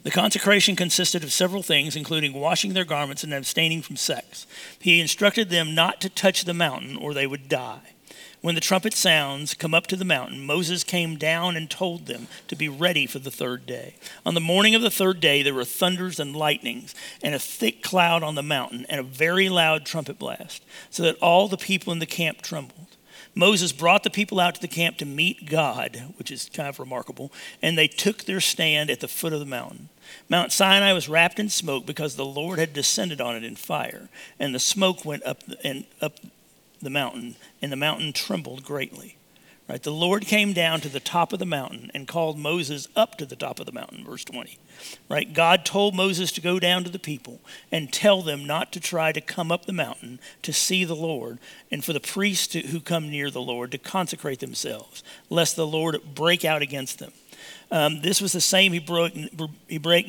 [0.02, 4.46] The consecration consisted of several things, including washing their garments and abstaining from sex.
[4.80, 7.91] He instructed them not to touch the mountain or they would die.
[8.42, 10.44] When the trumpet sounds, come up to the mountain.
[10.44, 13.94] Moses came down and told them to be ready for the third day.
[14.26, 17.84] On the morning of the third day, there were thunders and lightnings, and a thick
[17.84, 21.92] cloud on the mountain, and a very loud trumpet blast, so that all the people
[21.92, 22.88] in the camp trembled.
[23.32, 26.80] Moses brought the people out to the camp to meet God, which is kind of
[26.80, 29.88] remarkable, and they took their stand at the foot of the mountain.
[30.28, 34.08] Mount Sinai was wrapped in smoke because the Lord had descended on it in fire,
[34.40, 36.18] and the smoke went up and up
[36.82, 39.16] the mountain, and the mountain trembled greatly.
[39.68, 39.82] Right?
[39.82, 43.24] The Lord came down to the top of the mountain and called Moses up to
[43.24, 44.58] the top of the mountain, verse 20.
[45.08, 45.32] Right?
[45.32, 47.40] God told Moses to go down to the people
[47.70, 51.38] and tell them not to try to come up the mountain to see the Lord,
[51.70, 56.14] and for the priests who come near the Lord to consecrate themselves, lest the Lord
[56.14, 57.12] break out against them.
[57.72, 60.06] Um, this was the same Hebraic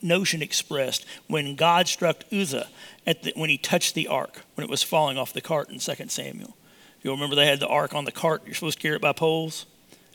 [0.00, 2.68] notion expressed when God struck Uzzah
[3.04, 5.94] the, when he touched the ark, when it was falling off the cart in 2
[6.06, 6.56] Samuel.
[7.02, 8.42] You'll remember they had the ark on the cart.
[8.46, 9.66] You're supposed to carry it by poles.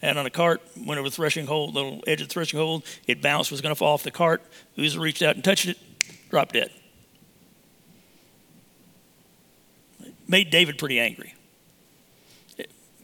[0.02, 2.82] And on a cart, went over the threshing hole, little edge of the threshing hole.
[3.08, 4.42] It bounced, was going to fall off the cart.
[4.78, 5.78] Uzzah reached out and touched it,
[6.30, 6.70] dropped dead.
[10.00, 11.34] It made David pretty angry.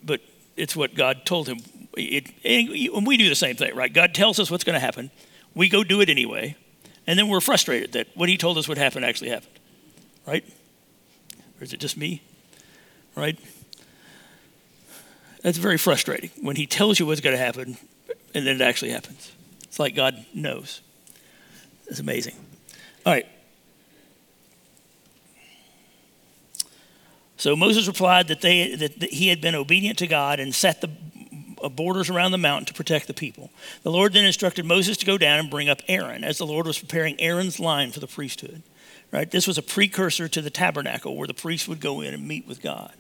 [0.02, 0.22] but
[0.56, 1.58] it's what God told him.
[1.98, 3.92] It, and we do the same thing, right?
[3.92, 5.12] God tells us what's going to happen.
[5.54, 6.56] We go do it anyway.
[7.08, 9.60] And then we're frustrated that what he told us would happen actually happened,
[10.26, 10.46] right?
[11.60, 12.22] Or is it just me,
[13.16, 13.38] right?
[15.42, 17.78] That's very frustrating when he tells you what's going to happen
[18.34, 19.32] and then it actually happens.
[19.64, 20.82] It's like God knows.
[21.88, 22.36] It's amazing.
[23.06, 23.28] All right.
[27.38, 30.92] So Moses replied that, they, that he had been obedient to God and set the
[31.70, 33.50] borders around the mountain to protect the people.
[33.84, 36.68] The Lord then instructed Moses to go down and bring up Aaron as the Lord
[36.68, 38.64] was preparing Aaron's line for the priesthood.
[39.12, 39.30] Right?
[39.30, 42.48] This was a precursor to the tabernacle where the priest would go in and meet
[42.48, 42.94] with God.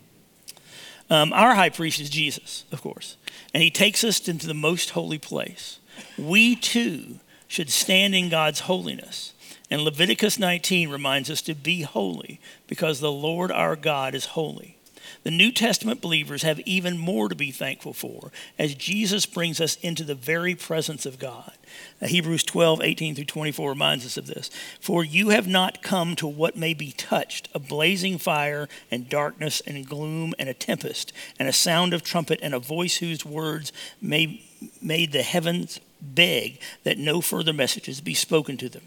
[1.10, 3.17] Um, our high priest is Jesus, of course,
[3.54, 5.80] and he takes us into the most holy place.
[6.17, 9.34] We too should stand in God's holiness.
[9.69, 14.78] And Leviticus 19 reminds us to be holy because the Lord our God is holy.
[15.23, 19.75] The New Testament believers have even more to be thankful for as Jesus brings us
[19.77, 21.53] into the very presence of God.
[22.01, 24.49] Hebrews 12, 18 through 24 reminds us of this.
[24.79, 29.61] For you have not come to what may be touched a blazing fire and darkness
[29.65, 33.71] and gloom and a tempest and a sound of trumpet and a voice whose words
[34.01, 34.41] may,
[34.81, 38.83] made the heavens beg that no further messages be spoken to them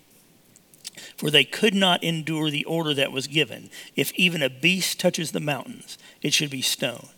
[1.16, 3.70] for they could not endure the order that was given.
[3.96, 7.08] If even a beast touches the mountains, it should be stoned.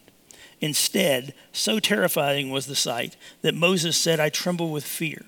[0.61, 5.27] Instead, so terrifying was the sight that Moses said, I tremble with fear.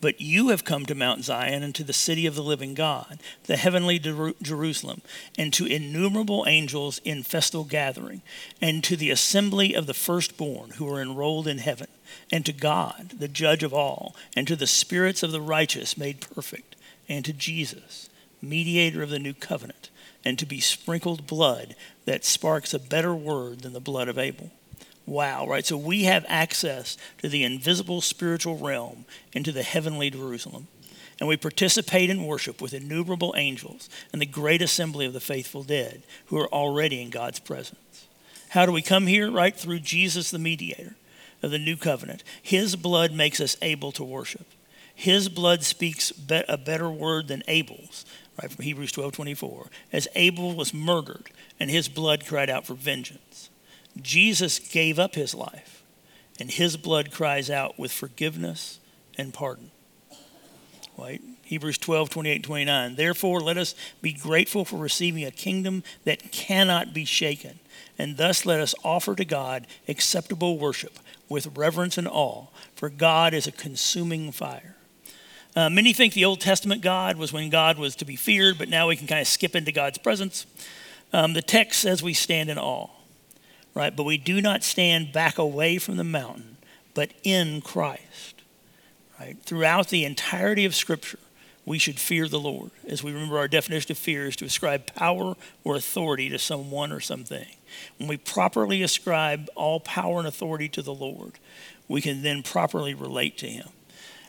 [0.00, 3.18] But you have come to Mount Zion and to the city of the living God,
[3.44, 5.02] the heavenly Jerusalem,
[5.36, 8.22] and to innumerable angels in festal gathering,
[8.62, 11.88] and to the assembly of the firstborn who are enrolled in heaven,
[12.30, 16.20] and to God, the judge of all, and to the spirits of the righteous made
[16.20, 16.76] perfect
[17.08, 18.08] and to Jesus,
[18.42, 19.90] mediator of the new covenant,
[20.24, 24.50] and to be sprinkled blood that sparks a better word than the blood of Abel.
[25.06, 25.64] Wow, right?
[25.64, 30.68] So we have access to the invisible spiritual realm into the heavenly Jerusalem.
[31.18, 35.64] And we participate in worship with innumerable angels and the great assembly of the faithful
[35.64, 38.06] dead who are already in God's presence.
[38.50, 39.30] How do we come here?
[39.30, 39.56] Right?
[39.56, 40.94] Through Jesus, the mediator
[41.42, 42.22] of the new covenant.
[42.40, 44.46] His blood makes us able to worship.
[44.98, 48.04] His blood speaks be- a better word than Abel's,
[48.42, 49.70] right from Hebrews 12 24.
[49.92, 51.30] As Abel was murdered,
[51.60, 53.48] and his blood cried out for vengeance.
[54.02, 55.84] Jesus gave up his life,
[56.40, 58.80] and his blood cries out with forgiveness
[59.16, 59.70] and pardon.
[60.98, 61.22] Right?
[61.44, 62.96] Hebrews 12, 28, 29.
[62.96, 67.60] Therefore, let us be grateful for receiving a kingdom that cannot be shaken,
[67.96, 73.32] and thus let us offer to God acceptable worship with reverence and awe, for God
[73.32, 74.74] is a consuming fire.
[75.56, 78.68] Uh, many think the Old Testament God was when God was to be feared, but
[78.68, 80.46] now we can kind of skip into God's presence.
[81.12, 82.88] Um, the text says we stand in awe,
[83.74, 83.94] right?
[83.94, 86.58] But we do not stand back away from the mountain,
[86.94, 88.42] but in Christ,
[89.18, 89.36] right?
[89.42, 91.18] Throughout the entirety of Scripture,
[91.64, 92.70] we should fear the Lord.
[92.86, 95.34] As we remember, our definition of fear is to ascribe power
[95.64, 97.46] or authority to someone or something.
[97.98, 101.32] When we properly ascribe all power and authority to the Lord,
[101.86, 103.68] we can then properly relate to Him.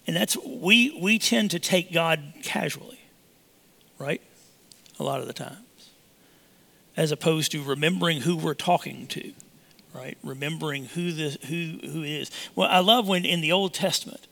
[0.09, 2.99] And that's, we, we tend to take God casually,
[3.99, 4.19] right?
[4.99, 5.91] A lot of the times,
[6.97, 9.33] as opposed to remembering who we're talking to,
[9.93, 10.17] right?
[10.23, 12.31] Remembering who this, who, who is.
[12.55, 14.25] Well, I love when in the Old Testament,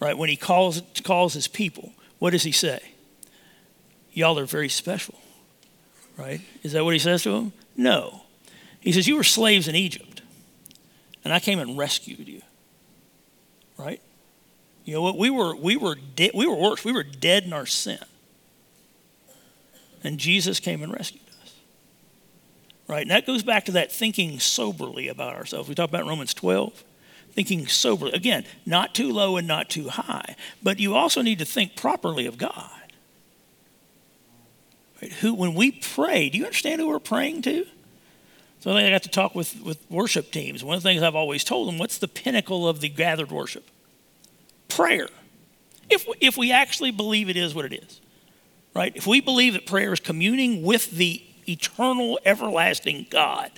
[0.00, 2.92] right, when he calls, calls his people, what does he say?
[4.12, 5.14] Y'all are very special,
[6.18, 6.42] right?
[6.62, 7.54] Is that what he says to them?
[7.74, 8.24] No.
[8.80, 10.20] He says, You were slaves in Egypt,
[11.24, 12.42] and I came and rescued you,
[13.78, 14.02] right?
[14.84, 15.16] You know what?
[15.16, 16.84] We were we were de- we were worse.
[16.84, 17.98] We were dead in our sin.
[20.04, 21.54] And Jesus came and rescued us.
[22.88, 23.02] Right?
[23.02, 25.68] And that goes back to that thinking soberly about ourselves.
[25.68, 26.84] We talked about Romans 12.
[27.32, 28.12] Thinking soberly.
[28.12, 30.36] Again, not too low and not too high.
[30.62, 32.70] But you also need to think properly of God.
[35.00, 35.12] Right?
[35.12, 37.66] Who when we pray, do you understand who we're praying to?
[38.60, 40.62] So I got to talk with, with worship teams.
[40.62, 43.68] One of the things I've always told them what's the pinnacle of the gathered worship?
[44.74, 45.08] Prayer.
[45.90, 48.00] If, if we actually believe it is what it is,
[48.74, 48.94] right?
[48.94, 53.50] If we believe that prayer is communing with the eternal, everlasting God,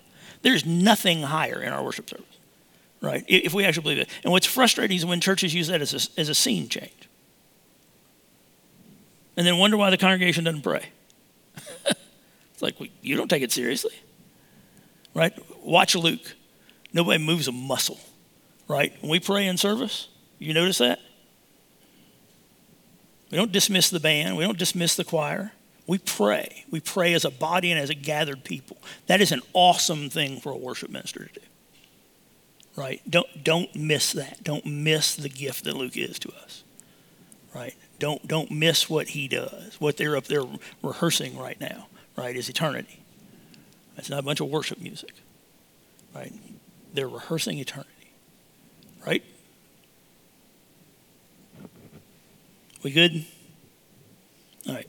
[0.42, 2.27] there's nothing higher in our worship service,
[3.00, 3.24] right?
[3.29, 4.09] If we actually believe it.
[4.24, 7.09] And what's frustrating is when churches use that as a, as a scene change
[9.37, 10.87] and then wonder why the congregation doesn't pray.
[11.87, 13.94] it's like, well, you don't take it seriously
[15.14, 15.33] right?
[15.62, 16.35] Watch Luke.
[16.92, 17.98] Nobody moves a muscle,
[18.68, 18.92] right?
[19.00, 21.01] When we pray in service, you notice that?
[23.31, 25.53] We don't dismiss the band, we don't dismiss the choir.
[25.87, 26.64] We pray.
[26.70, 28.79] We pray as a body and as a gathered people.
[29.07, 31.47] That is an awesome thing for a worship minister to do.
[32.75, 33.03] Right?
[33.09, 34.42] Don't don't miss that.
[34.42, 36.64] Don't miss the gift that Luke is to us.
[37.55, 37.75] Right?
[37.99, 39.77] Don't don't miss what he does.
[39.79, 40.44] What they're up there
[40.83, 43.05] rehearsing right now, right, is eternity.
[43.97, 45.12] It's not a bunch of worship music,
[46.14, 46.33] right?
[46.92, 48.12] They're rehearsing eternity,
[49.07, 49.23] right?
[52.85, 53.25] We good?
[54.68, 54.87] All right.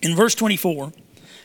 [0.00, 0.92] In verse 24,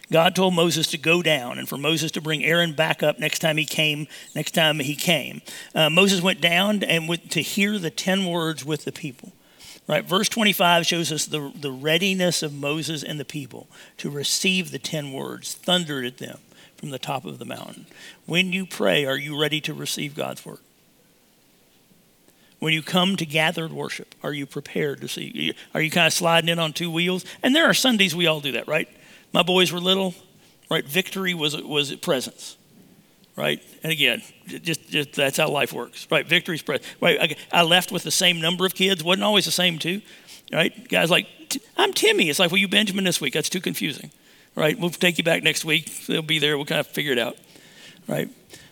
[0.09, 3.39] God told Moses to go down and for Moses to bring Aaron back up next
[3.39, 4.07] time he came.
[4.33, 5.41] Next time he came,
[5.75, 9.33] uh, Moses went down and went to hear the ten words with the people.
[9.87, 14.71] Right, verse 25 shows us the, the readiness of Moses and the people to receive
[14.71, 16.37] the 10 words thundered at them
[16.81, 17.85] from the top of the mountain.
[18.25, 20.59] When you pray, are you ready to receive God's word?
[22.59, 25.53] When you come to gathered worship, are you prepared to see?
[25.73, 27.23] Are you kind of sliding in on two wheels?
[27.41, 28.89] And there are Sundays we all do that, right?
[29.31, 30.13] My boys were little,
[30.69, 30.85] right?
[30.85, 32.57] Victory was was presence
[33.35, 33.61] right?
[33.83, 36.27] And again, just, just that's how life works, right?
[36.27, 36.85] Victory's present.
[36.99, 37.37] Right?
[37.51, 40.01] I left with the same number of kids, wasn't always the same too,
[40.51, 40.87] right?
[40.89, 41.27] Guys like,
[41.77, 42.29] I'm Timmy.
[42.29, 43.33] It's like, well, you Benjamin this week.
[43.33, 44.11] That's too confusing,
[44.55, 44.77] right?
[44.77, 46.05] We'll take you back next week.
[46.07, 46.57] They'll be there.
[46.57, 47.37] We'll kind of figure it out,
[48.07, 48.29] right?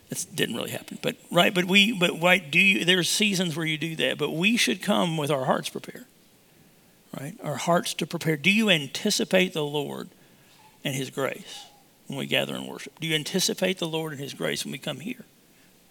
[0.09, 1.53] That didn't really happen, but right.
[1.53, 2.49] But we, but right?
[2.49, 2.83] Do you?
[2.85, 6.05] There's seasons where you do that, but we should come with our hearts prepared,
[7.19, 7.35] right?
[7.43, 8.35] Our hearts to prepare.
[8.35, 10.09] Do you anticipate the Lord
[10.83, 11.65] and His grace?
[12.09, 12.99] when we gather and worship?
[12.99, 15.23] Do you anticipate the Lord and His grace when we come here?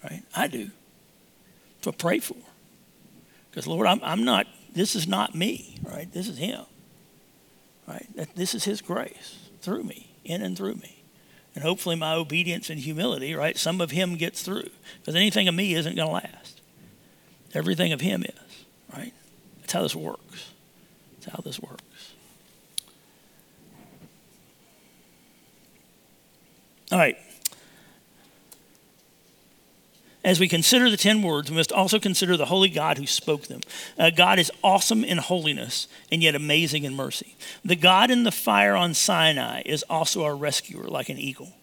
[0.02, 0.22] Right?
[0.34, 0.70] I do.
[1.80, 2.34] So pray for.
[3.50, 6.12] Because, Lord, I'm, I'm not, this is not me, right?
[6.12, 6.64] This is Him.
[7.86, 8.06] Right?
[8.16, 11.02] That, this is His grace through me, in and through me.
[11.54, 13.56] And hopefully my obedience and humility, right?
[13.56, 14.70] Some of Him gets through.
[15.00, 16.60] Because anything of me isn't going to last.
[17.54, 19.12] Everything of Him is, right?
[19.60, 20.52] That's how this works.
[21.20, 21.82] That's how this works.
[26.90, 27.16] All right.
[30.28, 33.46] As we consider the 10 words, we must also consider the holy God who spoke
[33.46, 33.62] them.
[33.98, 37.34] Uh, God is awesome in holiness and yet amazing in mercy.
[37.64, 41.54] The God in the fire on Sinai is also our rescuer, like an eagle.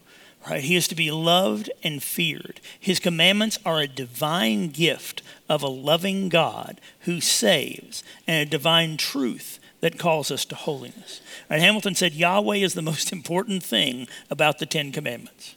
[0.50, 0.64] Right?
[0.64, 2.60] He is to be loved and feared.
[2.80, 8.98] His commandments are a divine gift of a loving God who saves and a divine
[8.98, 11.22] truth that calls us to holiness.
[11.52, 15.54] And Hamilton said Yahweh is the most important thing about the Ten Commandments.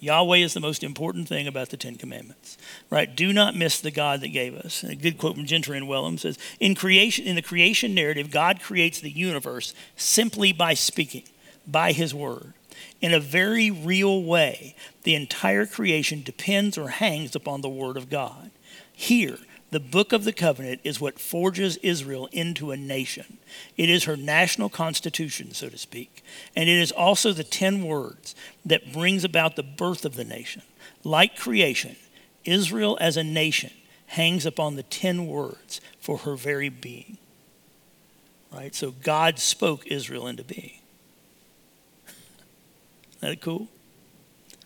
[0.00, 2.56] Yahweh is the most important thing about the Ten Commandments.
[2.90, 3.14] Right?
[3.14, 4.82] Do not miss the God that gave us.
[4.82, 8.30] And a good quote from Gentry and Wellum says, in creation, in the creation narrative,
[8.30, 11.24] God creates the universe simply by speaking,
[11.66, 12.52] by his word.
[13.00, 18.10] In a very real way, the entire creation depends or hangs upon the word of
[18.10, 18.50] God.
[18.92, 19.38] Here,
[19.70, 23.38] the book of the covenant is what forges Israel into a nation.
[23.76, 26.24] It is her national constitution, so to speak.
[26.56, 30.62] And it is also the 10 words that brings about the birth of the nation.
[31.04, 31.96] Like creation,
[32.44, 33.70] Israel as a nation
[34.06, 37.18] hangs upon the 10 words for her very being.
[38.50, 38.74] Right?
[38.74, 40.78] So God spoke Israel into being.
[43.18, 43.68] Isn't that cool?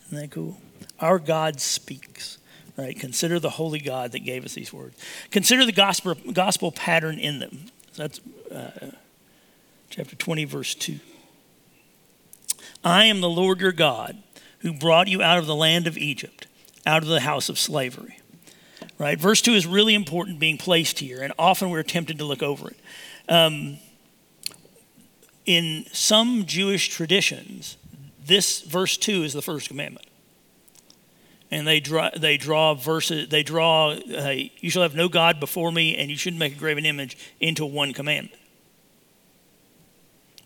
[0.07, 0.61] Isn't that cool?
[1.01, 2.39] Our God speaks.
[2.83, 2.99] Right?
[2.99, 4.97] Consider the holy God that gave us these words.
[5.31, 7.67] Consider the gospel, gospel pattern in them.
[7.97, 8.91] that's uh,
[9.89, 10.99] chapter 20, verse 2.
[12.83, 14.21] I am the Lord your God
[14.63, 16.49] who brought you out of the land of Egypt,
[16.85, 18.19] out of the house of slavery.
[18.99, 19.17] Right?
[19.17, 22.71] Verse 2 is really important being placed here, and often we're tempted to look over
[22.71, 22.81] it.
[23.29, 23.77] Um,
[25.47, 27.77] in some Jewish traditions,
[28.27, 30.09] this verse 2 is the first commandment
[31.53, 33.95] and they draw they draw verses they draw
[34.59, 37.65] you shall have no god before me and you shouldn't make a graven image into
[37.65, 38.35] one commandment.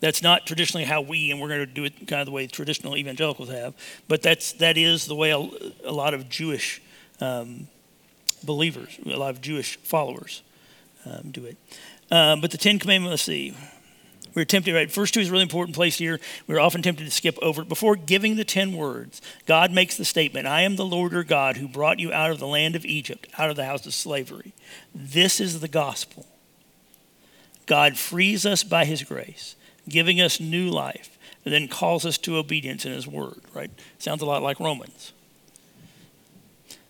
[0.00, 2.46] That's not traditionally how we and we're going to do it kind of the way
[2.48, 3.74] traditional evangelicals have
[4.08, 5.38] but that's that is the way a,
[5.84, 6.82] a lot of jewish
[7.20, 7.68] um,
[8.42, 10.42] believers a lot of jewish followers
[11.06, 11.56] um, do it.
[12.10, 13.54] Uh, but the ten commandments let's see
[14.36, 14.90] We're tempted, right?
[14.90, 16.20] First two is a really important place here.
[16.46, 17.70] We're often tempted to skip over it.
[17.70, 21.56] Before giving the 10 words, God makes the statement I am the Lord your God
[21.56, 24.52] who brought you out of the land of Egypt, out of the house of slavery.
[24.94, 26.26] This is the gospel.
[27.64, 29.56] God frees us by his grace,
[29.88, 31.16] giving us new life,
[31.46, 33.70] and then calls us to obedience in his word, right?
[33.98, 35.14] Sounds a lot like Romans.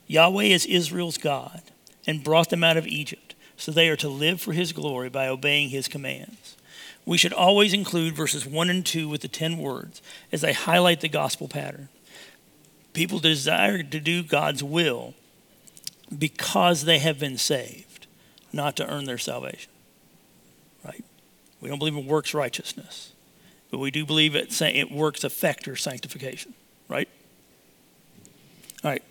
[0.09, 1.63] Yahweh is Israel's God
[2.09, 5.29] and brought them out of Egypt, so they are to live for his glory by
[5.29, 6.56] obeying his commands.
[7.05, 10.03] We should always include verses 1 and 2 with the 10 words
[10.33, 11.89] as they highlight the gospel pattern.
[12.93, 15.15] People desire to do God's will
[16.17, 18.07] because they have been saved,
[18.53, 19.71] not to earn their salvation.
[20.85, 21.05] Right?
[21.61, 23.13] We don't believe in works righteousness,
[23.71, 26.55] but we do believe it, it works affect or sanctification.
[26.89, 27.09] Right?
[28.83, 29.03] All right.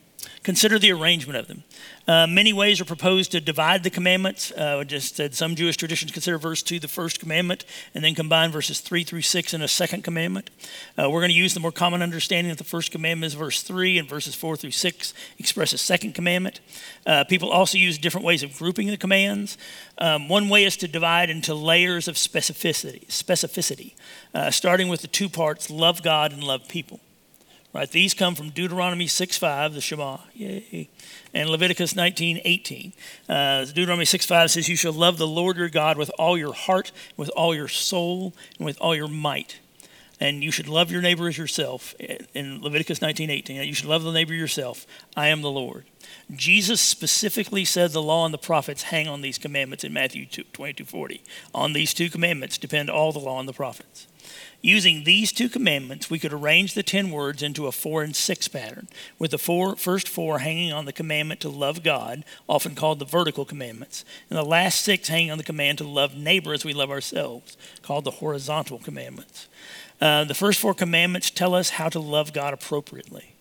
[0.44, 1.64] Consider the arrangement of them.
[2.08, 4.52] Uh, many ways are proposed to divide the commandments.
[4.52, 7.66] Uh, just said some Jewish traditions consider verse 2 the first commandment
[7.96, 10.52] and then combine verses 3 through 6 in a second commandment.
[10.98, 13.64] Uh, we're going to use the more common understanding that the first commandment is verse
[13.64, 16.60] 3 and verses 4 through 6 express a second commandment.
[17.08, 19.58] Uh, people also use different ways of grouping the commands.
[19.98, 23.94] Um, one way is to divide into layers of specificity, specificity
[24.34, 27.00] uh, starting with the two parts love God and love people.
[27.76, 27.92] Right?
[27.92, 30.88] These come from Deuteronomy 6.5, the Shema, yay,
[31.34, 32.94] and Leviticus 19.18.
[33.28, 36.94] Uh, Deuteronomy 6.5 says, You shall love the Lord your God with all your heart,
[37.18, 39.60] with all your soul, and with all your might.
[40.22, 41.94] And you should love your neighbor as yourself.
[42.34, 44.88] In Leviticus 19.18, you should love the neighbor yourself.
[45.18, 45.84] I am the Lord.
[46.34, 51.20] Jesus specifically said the law and the prophets hang on these commandments in Matthew 22.40.
[51.54, 54.08] On these two commandments depend all the law and the prophets.
[54.66, 58.48] Using these two commandments, we could arrange the 10 words into a four and six
[58.48, 58.88] pattern,
[59.20, 63.06] with the four, first four hanging on the commandment to love God, often called the
[63.06, 66.74] vertical commandments, and the last six hanging on the command to love neighbor as we
[66.74, 69.48] love ourselves, called the horizontal commandments.
[70.02, 73.34] Uh, the first four commandments tell us how to love God appropriately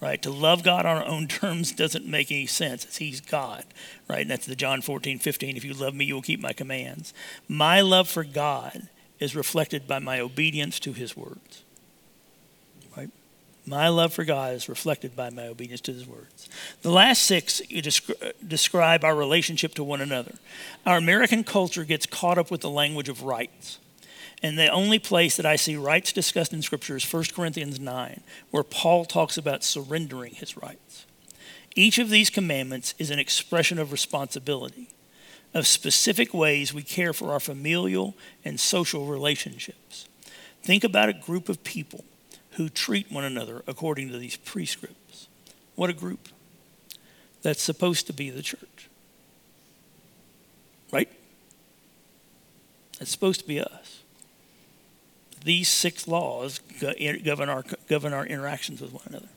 [0.00, 0.20] right?
[0.22, 2.84] To love God on our own terms doesn't make any sense.
[2.84, 3.64] It's He's God,
[4.08, 4.22] right?
[4.22, 5.56] And that's the John 14, 15.
[5.56, 7.14] If you love me, you will keep my commands.
[7.46, 8.88] My love for God
[9.22, 11.62] is reflected by my obedience to his words.
[12.96, 13.10] Right?
[13.64, 16.48] My love for God is reflected by my obedience to his words.
[16.82, 20.34] The last six uh, describe our relationship to one another.
[20.84, 23.78] Our American culture gets caught up with the language of rights.
[24.42, 28.22] And the only place that I see rights discussed in Scripture is 1 Corinthians 9,
[28.50, 31.06] where Paul talks about surrendering his rights.
[31.76, 34.88] Each of these commandments is an expression of responsibility
[35.54, 40.08] of specific ways we care for our familial and social relationships.
[40.62, 42.04] Think about a group of people
[42.52, 45.28] who treat one another according to these prescripts.
[45.74, 46.28] What a group.
[47.42, 48.88] That's supposed to be the church.
[50.92, 51.08] Right?
[52.98, 54.02] That's supposed to be us.
[55.44, 56.60] These six laws
[57.24, 59.28] govern our, govern our interactions with one another.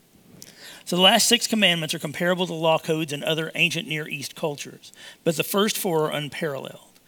[0.85, 4.35] So the last six commandments are comparable to law codes in other ancient Near East
[4.35, 6.99] cultures, but the first four are unparalleled.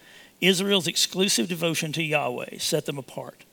[0.42, 3.44] Israel's exclusive devotion to Yahweh set them apart.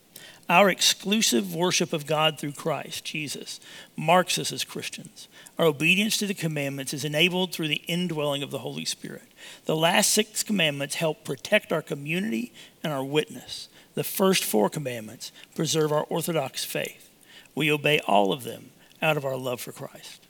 [0.48, 3.60] Our exclusive worship of God through Christ, Jesus,
[3.96, 5.28] marks us as Christians.
[5.58, 9.28] Our obedience to the commandments is enabled through the indwelling of the Holy Spirit.
[9.66, 12.52] The last six commandments help protect our community
[12.82, 13.68] and our witness.
[13.94, 17.10] The first four commandments preserve our Orthodox faith.
[17.54, 18.70] We obey all of them
[19.02, 20.26] out of our love for Christ.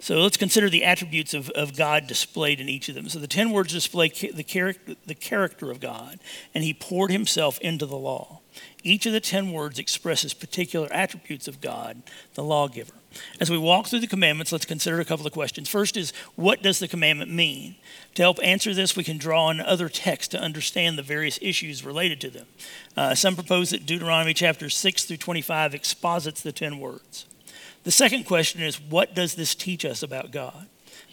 [0.00, 3.08] So let's consider the attributes of, of God displayed in each of them.
[3.08, 6.18] So the 10 words display the, character, the character of God,
[6.54, 8.39] and He poured Himself into the law.
[8.82, 12.02] Each of the 10 words expresses particular attributes of God,
[12.34, 12.94] the lawgiver.
[13.40, 15.68] As we walk through the commandments, let's consider a couple of questions.
[15.68, 17.74] First is, what does the commandment mean?
[18.14, 21.84] To help answer this, we can draw on other texts to understand the various issues
[21.84, 22.46] related to them.
[22.96, 27.26] Uh, some propose that Deuteronomy chapter 6 through 25 exposits the 10 words.
[27.82, 30.66] The second question is, what does this teach us about God?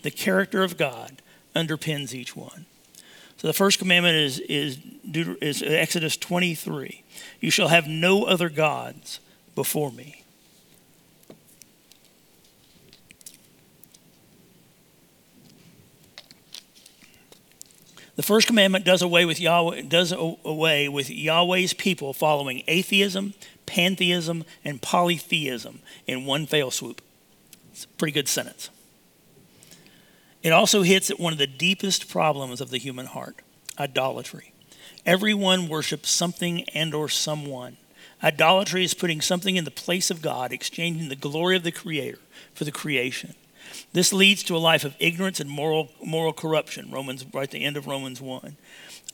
[0.03, 1.21] The character of God
[1.55, 2.65] underpins each one.
[3.37, 4.79] So the first commandment is, is,
[5.13, 7.03] is Exodus 23
[7.39, 9.19] You shall have no other gods
[9.55, 10.23] before me.
[18.15, 23.35] The first commandment does away with Yahweh, does away with Yahweh's people following atheism,
[23.67, 27.03] pantheism, and polytheism in one fell swoop.
[27.71, 28.71] It's a pretty good sentence.
[30.47, 33.41] It also hits at one of the deepest problems of the human heart,
[33.77, 34.53] idolatry.
[35.05, 37.75] Everyone worships something and or someone.
[38.23, 42.19] Idolatry is putting something in the place of God, exchanging the glory of the creator
[42.53, 43.33] for the creation.
[43.91, 47.75] This leads to a life of ignorance and moral, moral corruption, Romans, right the end
[47.75, 48.55] of Romans 1.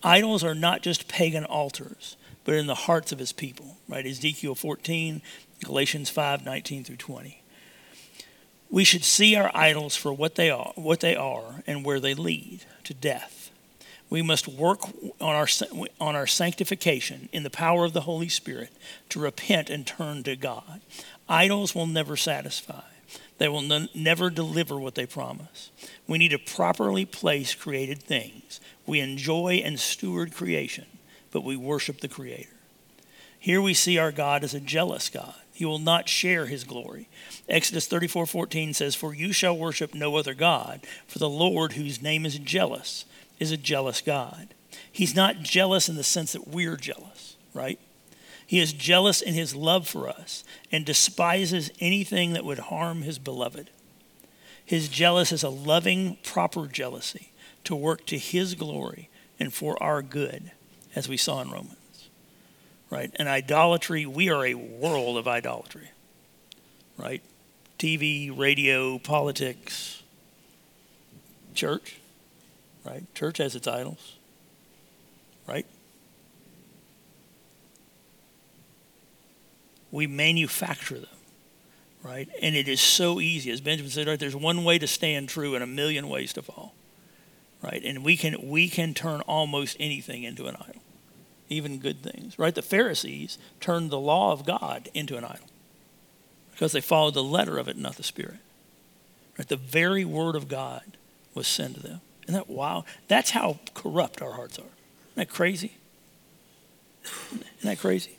[0.03, 4.05] Idols are not just pagan altars, but in the hearts of his people, right?
[4.05, 5.23] Ezekiel 14,
[5.63, 7.42] Galatians 5, 19 through 20.
[8.73, 12.15] We should see our idols for what they are, what they are and where they
[12.15, 13.51] lead to death.
[14.09, 14.79] We must work
[15.21, 15.45] on our,
[16.01, 18.71] on our sanctification in the power of the Holy Spirit
[19.09, 20.81] to repent and turn to God.
[21.29, 22.81] Idols will never satisfy.
[23.37, 25.69] They will n- never deliver what they promise.
[26.07, 28.59] We need to properly place created things.
[28.87, 30.87] We enjoy and steward creation,
[31.29, 32.49] but we worship the Creator.
[33.37, 35.35] Here we see our God as a jealous God.
[35.53, 37.07] He will not share his glory.
[37.47, 42.25] Exodus 34:14 says, "For you shall worship no other god, for the Lord, whose name
[42.25, 43.05] is jealous,
[43.39, 44.53] is a jealous God."
[44.91, 47.79] He's not jealous in the sense that we're jealous, right?
[48.45, 53.19] He is jealous in his love for us and despises anything that would harm his
[53.19, 53.69] beloved.
[54.65, 57.31] His jealous is a loving, proper jealousy
[57.63, 60.51] to work to his glory and for our good,
[60.95, 61.77] as we saw in Romans.
[62.93, 63.11] Right?
[63.15, 65.89] And idolatry, we are a world of idolatry.
[66.97, 67.21] Right?
[67.79, 70.03] TV, radio, politics,
[71.55, 71.97] church.
[72.85, 73.03] Right?
[73.15, 74.15] Church has its idols.
[75.47, 75.65] Right?
[79.93, 81.09] we manufacture them,
[82.01, 82.27] right?
[82.41, 83.51] And it is so easy.
[83.51, 86.41] As Benjamin said, right, there's one way to stand true and a million ways to
[86.41, 86.73] fall,
[87.61, 87.81] right?
[87.85, 90.81] And we can, we can turn almost anything into an idol,
[91.49, 92.55] even good things, right?
[92.55, 95.47] The Pharisees turned the law of God into an idol
[96.51, 98.37] because they followed the letter of it, not the spirit.
[99.37, 99.47] Right?
[99.47, 100.97] The very word of God
[101.33, 102.01] was sent to them.
[102.23, 102.85] Isn't that wow?
[103.07, 104.61] That's how corrupt our hearts are.
[104.61, 105.73] Isn't that crazy?
[107.03, 108.17] Isn't that crazy?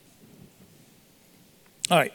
[1.91, 2.13] All right.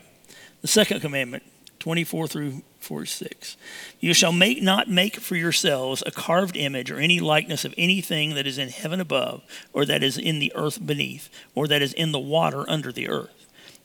[0.62, 1.43] The second commandment,
[1.80, 3.57] 24 through 46.
[3.99, 8.36] You shall make not make for yourselves a carved image or any likeness of anything
[8.36, 11.93] that is in heaven above, or that is in the earth beneath, or that is
[11.93, 13.39] in the water under the earth.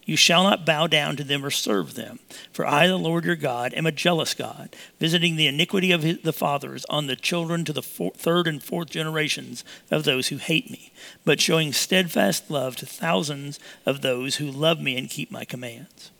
[0.06, 2.18] You shall not bow down to them or serve them.
[2.52, 6.32] For I, the Lord your God, am a jealous God, visiting the iniquity of the
[6.32, 10.70] fathers on the children to the four, third and fourth generations of those who hate
[10.70, 10.92] me,
[11.24, 16.10] but showing steadfast love to thousands of those who love me and keep my commands.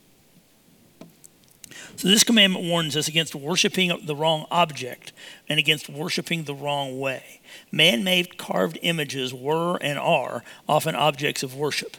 [1.96, 5.12] So, this commandment warns us against worshiping the wrong object
[5.48, 7.40] and against worshiping the wrong way.
[7.70, 11.96] Man made carved images were and are often objects of worship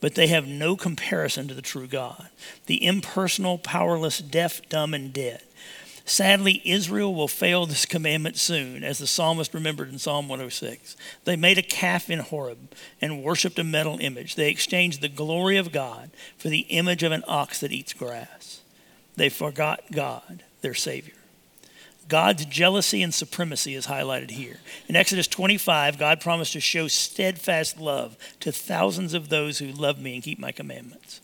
[0.00, 2.28] but they have no comparison to the true God,
[2.66, 5.42] the impersonal, powerless, deaf, dumb, and dead.
[6.06, 10.96] Sadly, Israel will fail this commandment soon, as the psalmist remembered in Psalm 106.
[11.24, 14.34] They made a calf in Horeb and worshiped a metal image.
[14.34, 18.59] They exchanged the glory of God for the image of an ox that eats grass.
[19.20, 21.12] They forgot God, their Savior.
[22.08, 24.60] God's jealousy and supremacy is highlighted here.
[24.88, 30.00] In Exodus 25, God promised to show steadfast love to thousands of those who love
[30.00, 31.20] me and keep my commandments.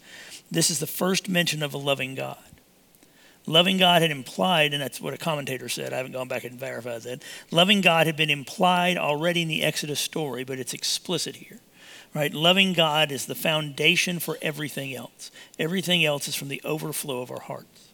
[0.50, 2.36] This is the first mention of a loving God.
[3.46, 6.60] Loving God had implied, and that's what a commentator said, I haven't gone back and
[6.60, 7.22] verified that.
[7.50, 11.60] Loving God had been implied already in the Exodus story, but it's explicit here.
[12.12, 12.34] Right?
[12.34, 15.30] Loving God is the foundation for everything else.
[15.58, 17.85] Everything else is from the overflow of our hearts.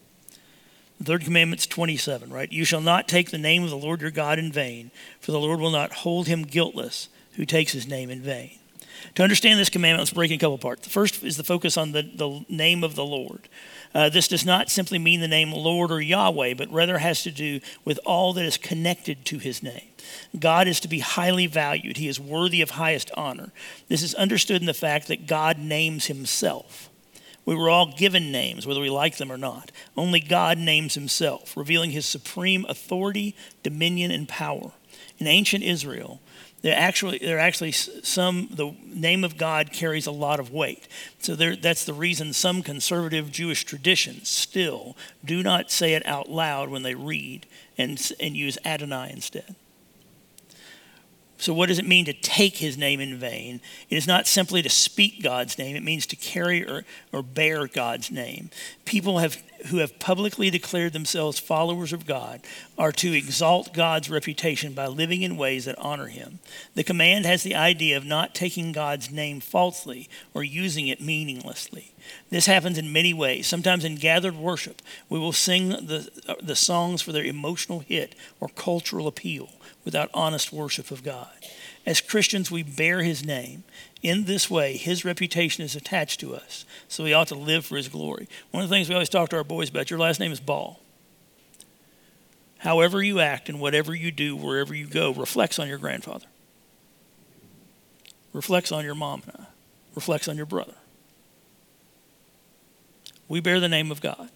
[1.04, 2.50] Third commandment's 27, right?
[2.52, 4.90] You shall not take the name of the Lord your God in vain,
[5.20, 8.58] for the Lord will not hold him guiltless who takes his name in vain.
[9.16, 10.84] To understand this commandment, let's break in a couple parts.
[10.84, 13.48] The first is the focus on the, the name of the Lord.
[13.94, 17.30] Uh, this does not simply mean the name Lord or Yahweh, but rather has to
[17.30, 19.88] do with all that is connected to his name.
[20.38, 23.52] God is to be highly valued, he is worthy of highest honor.
[23.88, 26.88] This is understood in the fact that God names himself.
[27.44, 29.72] We were all given names, whether we like them or not.
[29.96, 34.72] Only God names himself, revealing his supreme authority, dominion, and power.
[35.18, 36.20] In ancient Israel,
[36.62, 40.86] there actually there actually some the name of God carries a lot of weight.
[41.18, 46.30] So there, that's the reason some conservative Jewish traditions still do not say it out
[46.30, 49.56] loud when they read and and use Adonai instead.
[51.42, 53.60] So, what does it mean to take his name in vain?
[53.90, 57.66] It is not simply to speak God's name, it means to carry or, or bear
[57.66, 58.50] God's name.
[58.84, 62.42] People have, who have publicly declared themselves followers of God
[62.78, 66.38] are to exalt God's reputation by living in ways that honor him.
[66.76, 71.92] The command has the idea of not taking God's name falsely or using it meaninglessly.
[72.30, 73.48] This happens in many ways.
[73.48, 76.08] Sometimes in gathered worship, we will sing the,
[76.40, 79.48] the songs for their emotional hit or cultural appeal
[79.84, 81.30] without honest worship of God.
[81.84, 83.64] As Christians, we bear his name.
[84.02, 87.76] In this way, his reputation is attached to us, so we ought to live for
[87.76, 88.28] his glory.
[88.50, 90.40] One of the things we always talk to our boys about your last name is
[90.40, 90.80] Ball.
[92.58, 96.26] However, you act and whatever you do, wherever you go, reflects on your grandfather,
[98.32, 99.46] reflects on your mom and I.
[99.94, 100.74] reflects on your brother.
[103.28, 104.28] We bear the name of God.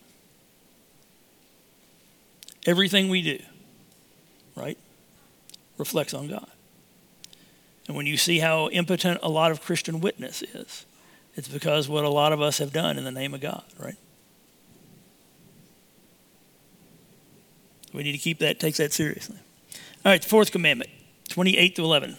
[2.66, 3.38] Everything we do,
[4.57, 4.78] right,
[5.78, 6.50] reflects on God.
[7.86, 10.86] And when you see how impotent a lot of Christian witness is,
[11.34, 13.96] it's because what a lot of us have done in the name of God, right?
[17.92, 19.36] We need to keep that, take that seriously.
[20.04, 20.90] All right, the fourth commandment,
[21.28, 22.18] 28 to 11.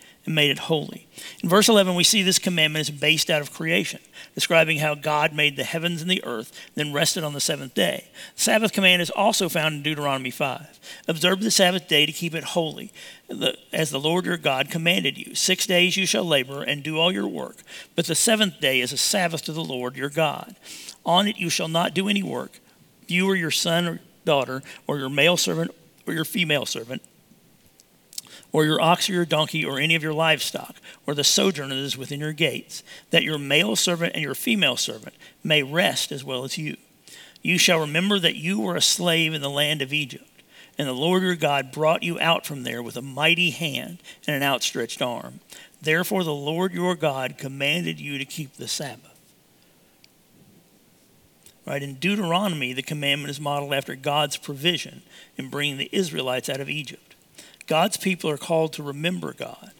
[0.25, 1.07] and made it holy.
[1.41, 3.99] In verse 11, we see this commandment is based out of creation,
[4.35, 8.07] describing how God made the heavens and the earth, then rested on the seventh day.
[8.35, 10.79] The Sabbath command is also found in Deuteronomy 5.
[11.07, 12.91] Observe the Sabbath day to keep it holy,
[13.73, 15.33] as the Lord your God commanded you.
[15.33, 17.57] Six days you shall labor and do all your work,
[17.95, 20.55] but the seventh day is a Sabbath to the Lord your God.
[21.05, 22.59] On it you shall not do any work,
[23.07, 25.71] you or your son or daughter, or your male servant
[26.05, 27.01] or your female servant
[28.51, 30.75] or your ox or your donkey or any of your livestock,
[31.07, 34.77] or the sojourner that is within your gates, that your male servant and your female
[34.77, 36.77] servant may rest as well as you.
[37.41, 40.27] You shall remember that you were a slave in the land of Egypt,
[40.77, 44.35] and the Lord your God brought you out from there with a mighty hand and
[44.35, 45.39] an outstretched arm.
[45.81, 49.07] Therefore, the Lord your God commanded you to keep the Sabbath.
[51.65, 55.03] Right in Deuteronomy, the commandment is modeled after God's provision
[55.37, 57.10] in bringing the Israelites out of Egypt.
[57.71, 59.71] God's people are called to remember God,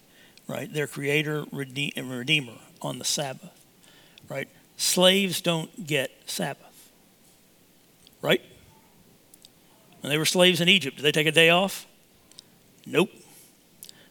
[0.47, 0.73] right?
[0.73, 3.51] Their creator and redeemer on the Sabbath,
[4.29, 4.47] right?
[4.77, 6.89] Slaves don't get Sabbath,
[8.21, 8.41] right?
[9.99, 11.85] When they were slaves in Egypt, did they take a day off?
[12.85, 13.09] Nope.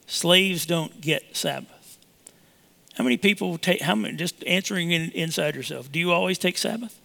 [0.07, 1.97] Slaves don't get Sabbath.
[2.97, 6.59] How many people take, how many, just answering in, inside yourself, do you always take
[6.59, 7.01] Sabbath?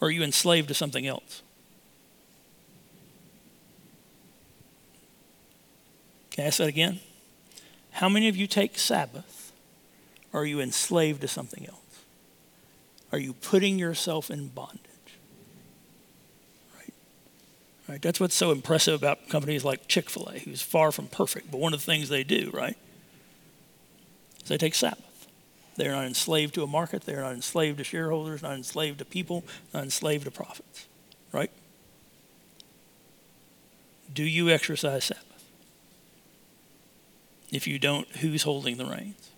[0.00, 1.42] Or are you enslaved to something else?
[6.38, 7.00] Can I ask that again?
[7.90, 9.50] How many of you take Sabbath?
[10.32, 12.04] Are you enslaved to something else?
[13.10, 14.78] Are you putting yourself in bondage?
[16.76, 16.94] Right?
[17.88, 18.00] Right.
[18.00, 21.58] That's what's so impressive about companies like Chick fil A, who's far from perfect, but
[21.58, 22.76] one of the things they do, right?
[24.40, 25.26] Is they take Sabbath.
[25.74, 29.42] They're not enslaved to a market, they're not enslaved to shareholders, not enslaved to people,
[29.74, 30.86] not enslaved to profits.
[31.32, 31.50] Right?
[34.14, 35.27] Do you exercise Sabbath?
[37.50, 39.30] If you don't, who's holding the reins?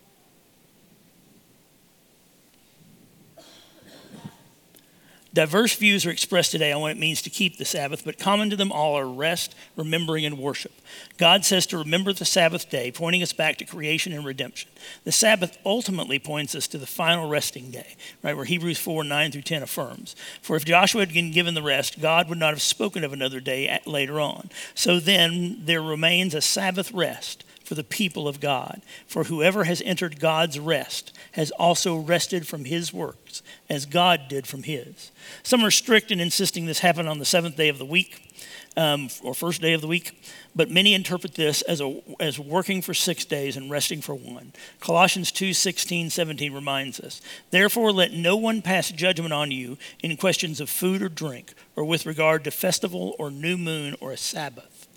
[5.32, 8.50] Diverse views are expressed today on what it means to keep the Sabbath, but common
[8.50, 10.72] to them all are rest, remembering, and worship.
[11.18, 14.68] God says to remember the Sabbath day, pointing us back to creation and redemption.
[15.04, 17.94] The Sabbath ultimately points us to the final resting day,
[18.24, 20.16] right, where Hebrews 4 9 through 10 affirms.
[20.42, 23.38] For if Joshua had been given the rest, God would not have spoken of another
[23.38, 24.50] day later on.
[24.74, 28.82] So then there remains a Sabbath rest for the people of God.
[29.06, 34.44] For whoever has entered God's rest has also rested from his works, as God did
[34.44, 35.12] from his.
[35.44, 38.28] Some are strict in insisting this happened on the seventh day of the week,
[38.76, 40.20] um, or first day of the week,
[40.52, 44.52] but many interpret this as, a, as working for six days and resting for one.
[44.80, 50.16] Colossians 2 16, 17 reminds us, Therefore, let no one pass judgment on you in
[50.16, 54.16] questions of food or drink, or with regard to festival or new moon or a
[54.16, 54.88] Sabbath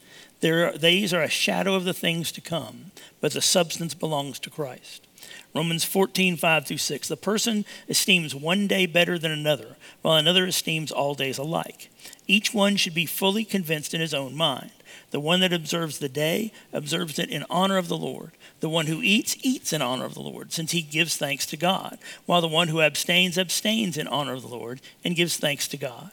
[0.44, 2.92] there, these are a shadow of the things to come,
[3.22, 5.08] but the substance belongs to Christ.
[5.56, 7.08] Romans 14, 5 through 6.
[7.08, 11.90] The person esteems one day better than another, while another esteems all days alike.
[12.28, 14.72] Each one should be fully convinced in his own mind.
[15.12, 18.32] The one that observes the day observes it in honor of the Lord.
[18.60, 21.58] The one who eats, eats in honor of the Lord, since he gives thanks to
[21.58, 25.70] God, while the one who abstains, abstains in honor of the Lord and gives thanks
[25.70, 26.12] to God.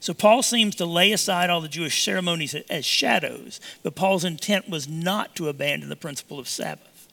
[0.00, 4.68] So Paul seems to lay aside all the Jewish ceremonies as shadows, but Paul's intent
[4.68, 7.08] was not to abandon the principle of Sabbath.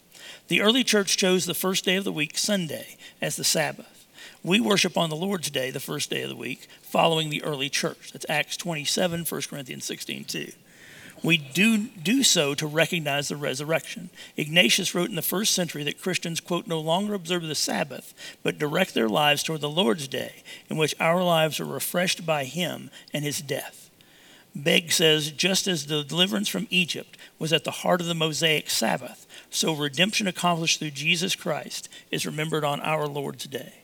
[0.48, 4.06] The early church chose the first day of the week, Sunday, as the Sabbath.
[4.44, 7.70] We worship on the Lord's Day, the first day of the week, following the early
[7.70, 8.12] church.
[8.12, 10.52] That's Acts 27, 1 Corinthians 16, 2
[11.24, 14.10] we do do so to recognize the resurrection.
[14.36, 18.14] Ignatius wrote in the first century that Christians, quote, no longer observe the Sabbath,
[18.44, 22.44] but direct their lives toward the Lord's day, in which our lives are refreshed by
[22.44, 23.90] him and his death.
[24.56, 28.70] Begg says, just as the deliverance from Egypt was at the heart of the Mosaic
[28.70, 33.83] Sabbath, so redemption accomplished through Jesus Christ is remembered on our Lord's day.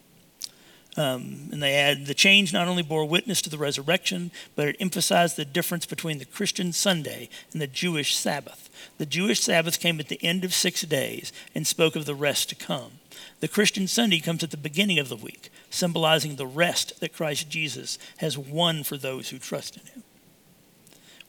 [0.99, 4.75] Um, and they add the change not only bore witness to the resurrection, but it
[4.81, 8.69] emphasized the difference between the Christian Sunday and the Jewish Sabbath.
[8.97, 12.49] The Jewish Sabbath came at the end of six days and spoke of the rest
[12.49, 12.99] to come.
[13.39, 17.49] The Christian Sunday comes at the beginning of the week, symbolizing the rest that Christ
[17.49, 20.03] Jesus has won for those who trust in him.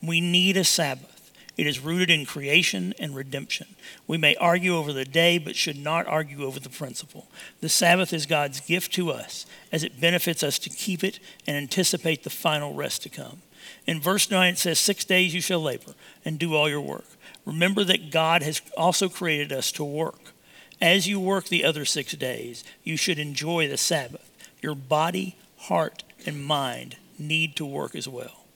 [0.03, 1.20] We need a Sabbath.
[1.57, 3.67] It is rooted in creation and redemption.
[4.07, 7.29] We may argue over the day, but should not argue over the principle.
[7.61, 11.57] The Sabbath is God's gift to us, as it benefits us to keep it and
[11.57, 13.43] anticipate the final rest to come.
[13.87, 15.93] In verse 9, it says, Six days you shall labor
[16.25, 17.07] and do all your work.
[17.45, 20.33] Remember that God has also created us to work.
[20.81, 24.31] As you work the other six days, you should enjoy the Sabbath.
[24.63, 28.47] Your body, heart, and mind need to work as well.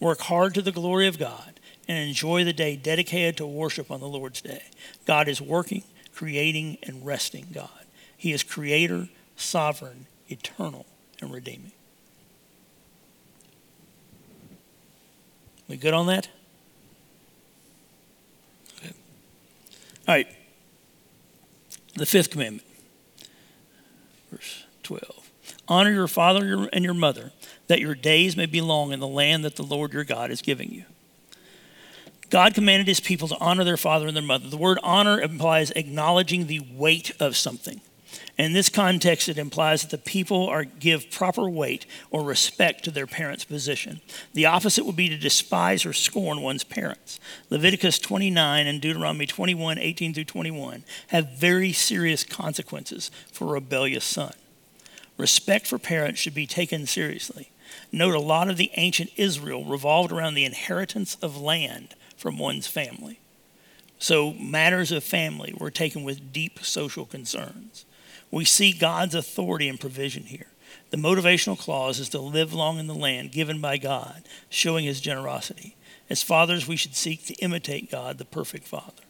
[0.00, 1.59] Work hard to the glory of God
[1.90, 4.62] and enjoy the day dedicated to worship on the Lord's day.
[5.06, 5.82] God is working,
[6.14, 7.68] creating, and resting God.
[8.16, 10.86] He is creator, sovereign, eternal,
[11.20, 11.72] and redeeming.
[15.66, 16.28] We good on that?
[18.78, 18.94] Okay.
[20.06, 20.28] All right.
[21.96, 22.68] The fifth commandment,
[24.30, 25.28] verse 12.
[25.66, 27.32] Honor your father and your mother,
[27.66, 30.40] that your days may be long in the land that the Lord your God is
[30.40, 30.84] giving you.
[32.30, 34.48] God commanded his people to honor their father and their mother.
[34.48, 37.80] The word honor implies acknowledging the weight of something.
[38.38, 42.90] In this context, it implies that the people are give proper weight or respect to
[42.90, 44.00] their parents' position.
[44.32, 47.20] The opposite would be to despise or scorn one's parents.
[47.50, 54.04] Leviticus 29 and Deuteronomy 21, 18 through 21 have very serious consequences for a rebellious
[54.04, 54.32] son.
[55.18, 57.50] Respect for parents should be taken seriously.
[57.92, 62.66] Note a lot of the ancient Israel revolved around the inheritance of land from one's
[62.66, 63.18] family.
[63.98, 67.86] So matters of family were taken with deep social concerns.
[68.30, 70.46] We see God's authority and provision here.
[70.90, 75.00] The motivational clause is to live long in the land given by God, showing his
[75.00, 75.76] generosity.
[76.08, 79.02] As fathers, we should seek to imitate God, the perfect Father.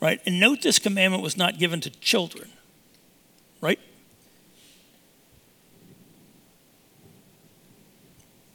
[0.00, 0.20] Right?
[0.24, 2.50] And note this commandment was not given to children.
[3.60, 3.80] Right?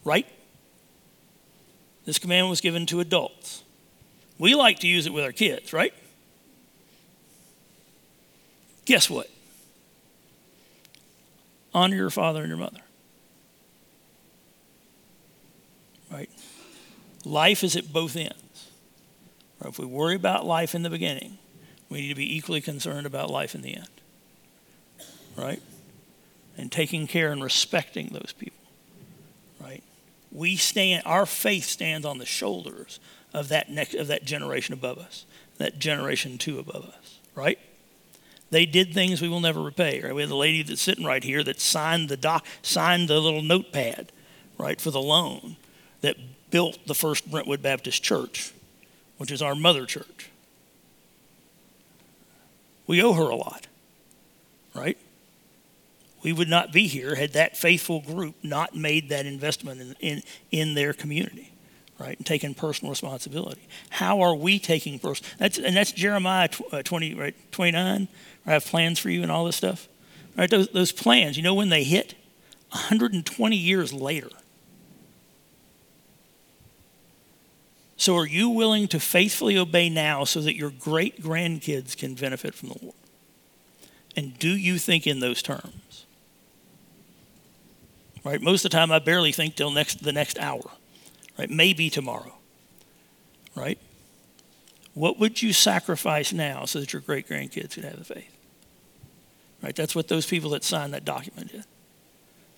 [0.03, 0.27] Right?
[2.05, 3.63] This commandment was given to adults.
[4.38, 5.93] We like to use it with our kids, right?
[8.86, 9.29] Guess what?
[11.75, 12.79] honor your father and your mother.
[16.11, 16.29] Right?
[17.25, 18.69] Life is at both ends.
[19.59, 19.69] Right?
[19.69, 21.38] If we worry about life in the beginning,
[21.89, 23.89] we need to be equally concerned about life in the end.
[25.38, 25.61] Right?
[26.57, 28.63] And taking care and respecting those people.
[29.61, 29.83] Right?
[30.31, 33.01] We stand our faith stands on the shoulders
[33.36, 35.25] of that next of that generation above us,
[35.57, 37.59] that generation two above us, right?
[38.49, 40.01] They did things we will never repay.
[40.01, 40.15] Right?
[40.15, 43.41] We have the lady that's sitting right here that signed the doc, signed the little
[43.41, 44.11] notepad,
[44.57, 45.57] right, for the loan
[46.01, 46.15] that
[46.49, 48.53] built the first Brentwood Baptist Church,
[49.17, 50.29] which is our mother church.
[52.88, 53.67] We owe her a lot,
[54.73, 54.97] right?
[56.23, 60.21] We would not be here had that faithful group not made that investment in, in,
[60.51, 61.51] in their community
[61.99, 63.61] right, and taking personal responsibility.
[63.89, 65.29] How are we taking personal?
[65.37, 68.07] That's and that's Jeremiah uh, 20, right, 29.
[68.45, 69.87] I have plans for you and all this stuff.
[70.37, 71.37] Right, those, those plans.
[71.37, 72.15] You know when they hit?
[72.71, 74.29] 120 years later.
[77.95, 82.53] So, are you willing to faithfully obey now so that your great grandkids can benefit
[82.53, 82.95] from the Lord?
[84.17, 86.05] And do you think in those terms?
[88.25, 88.41] Right?
[88.41, 90.71] Most of the time, I barely think till next the next hour
[91.38, 91.49] right?
[91.49, 92.33] Maybe tomorrow,
[93.55, 93.79] right?
[94.93, 98.31] What would you sacrifice now so that your great grandkids could have the faith?
[99.61, 99.75] Right?
[99.75, 101.65] That's what those people that signed that document did.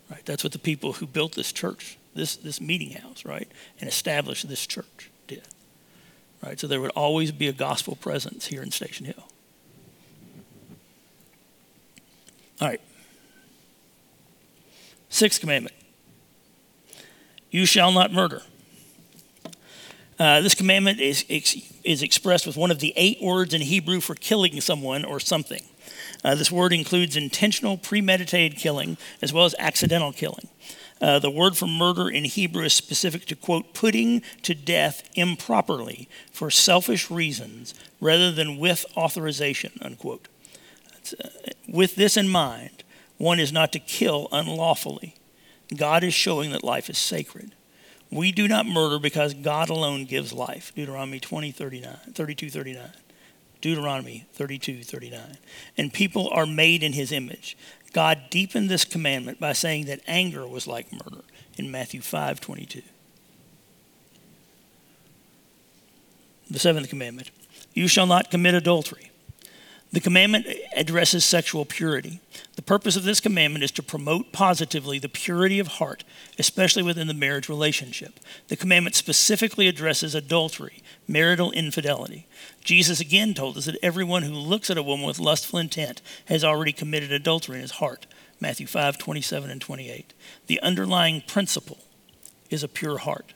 [0.09, 0.25] Right?
[0.25, 4.47] That's what the people who built this church, this, this meeting house, right, and established
[4.47, 5.47] this church did.
[6.43, 6.59] Right?
[6.59, 9.27] So there would always be a gospel presence here in Station Hill.
[12.61, 12.81] All right.
[15.09, 15.75] Sixth commandment.
[17.49, 18.43] You shall not murder.
[20.19, 24.15] Uh, this commandment is, is expressed with one of the eight words in Hebrew for
[24.15, 25.61] killing someone or something.
[26.23, 30.47] Uh, this word includes intentional, premeditated killing as well as accidental killing.
[30.99, 36.09] Uh, the word for murder in Hebrew is specific to, quote, putting to death improperly
[36.31, 40.27] for selfish reasons rather than with authorization, unquote.
[41.23, 41.27] Uh,
[41.67, 42.83] with this in mind,
[43.17, 45.15] one is not to kill unlawfully.
[45.75, 47.53] God is showing that life is sacred.
[48.09, 50.73] We do not murder because God alone gives life.
[50.75, 52.89] Deuteronomy 20, 39, 32, 39.
[53.59, 55.37] Deuteronomy 32, 39.
[55.77, 57.57] And people are made in his image.
[57.93, 61.23] God deepened this commandment by saying that anger was like murder
[61.57, 62.81] in Matthew 5, 22.
[66.49, 67.31] The seventh commandment
[67.73, 69.11] You shall not commit adultery.
[69.93, 72.19] The commandment addresses sexual purity.
[72.55, 76.03] The purpose of this commandment is to promote positively the purity of heart,
[76.37, 78.19] especially within the marriage relationship.
[78.49, 82.27] The commandment specifically addresses adultery, marital infidelity.
[82.63, 86.43] Jesus again told us that everyone who looks at a woman with lustful intent has
[86.43, 88.07] already committed adultery in his heart.
[88.41, 90.13] Matthew 5, 27 and 28.
[90.47, 91.79] The underlying principle
[92.49, 93.33] is a pure heart.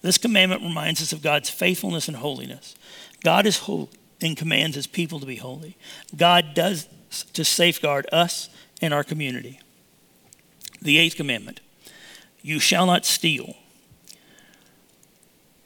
[0.00, 2.76] This commandment reminds us of God's faithfulness and holiness.
[3.24, 3.88] God is holy
[4.20, 5.76] and commands his people to be holy.
[6.16, 6.88] God does
[7.32, 8.48] to safeguard us
[8.82, 9.60] and our community.
[10.82, 11.60] The eighth commandment
[12.42, 13.56] you shall not steal.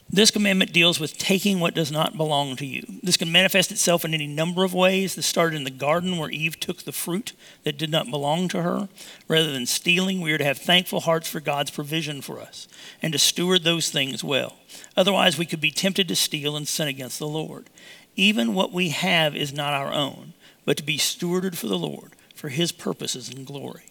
[0.09, 2.83] This commandment deals with taking what does not belong to you.
[3.01, 5.15] This can manifest itself in any number of ways.
[5.15, 7.33] This started in the garden where Eve took the fruit
[7.63, 8.89] that did not belong to her.
[9.27, 12.67] Rather than stealing, we are to have thankful hearts for God's provision for us
[13.01, 14.57] and to steward those things well.
[14.95, 17.71] Otherwise, we could be tempted to steal and sin against the Lord.
[18.15, 20.33] Even what we have is not our own,
[20.65, 23.85] but to be stewarded for the Lord, for his purposes and glory.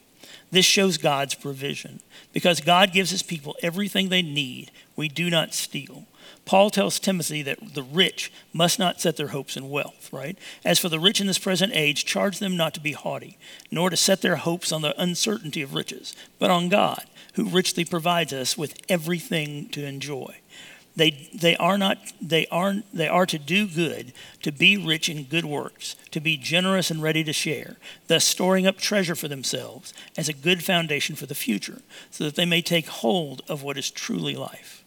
[0.51, 2.01] This shows God's provision.
[2.33, 6.07] Because God gives his people everything they need, we do not steal.
[6.45, 10.37] Paul tells Timothy that the rich must not set their hopes in wealth, right?
[10.65, 13.39] As for the rich in this present age, charge them not to be haughty,
[13.71, 17.05] nor to set their hopes on the uncertainty of riches, but on God,
[17.35, 20.37] who richly provides us with everything to enjoy.
[20.95, 24.13] They, they, are not, they, are, they are to do good,
[24.43, 27.77] to be rich in good works, to be generous and ready to share,
[28.09, 31.81] thus storing up treasure for themselves as a good foundation for the future,
[32.11, 34.85] so that they may take hold of what is truly life.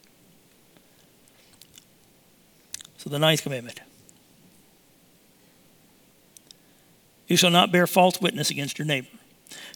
[2.97, 3.81] So, the ninth commandment
[7.27, 9.07] You shall not bear false witness against your neighbor.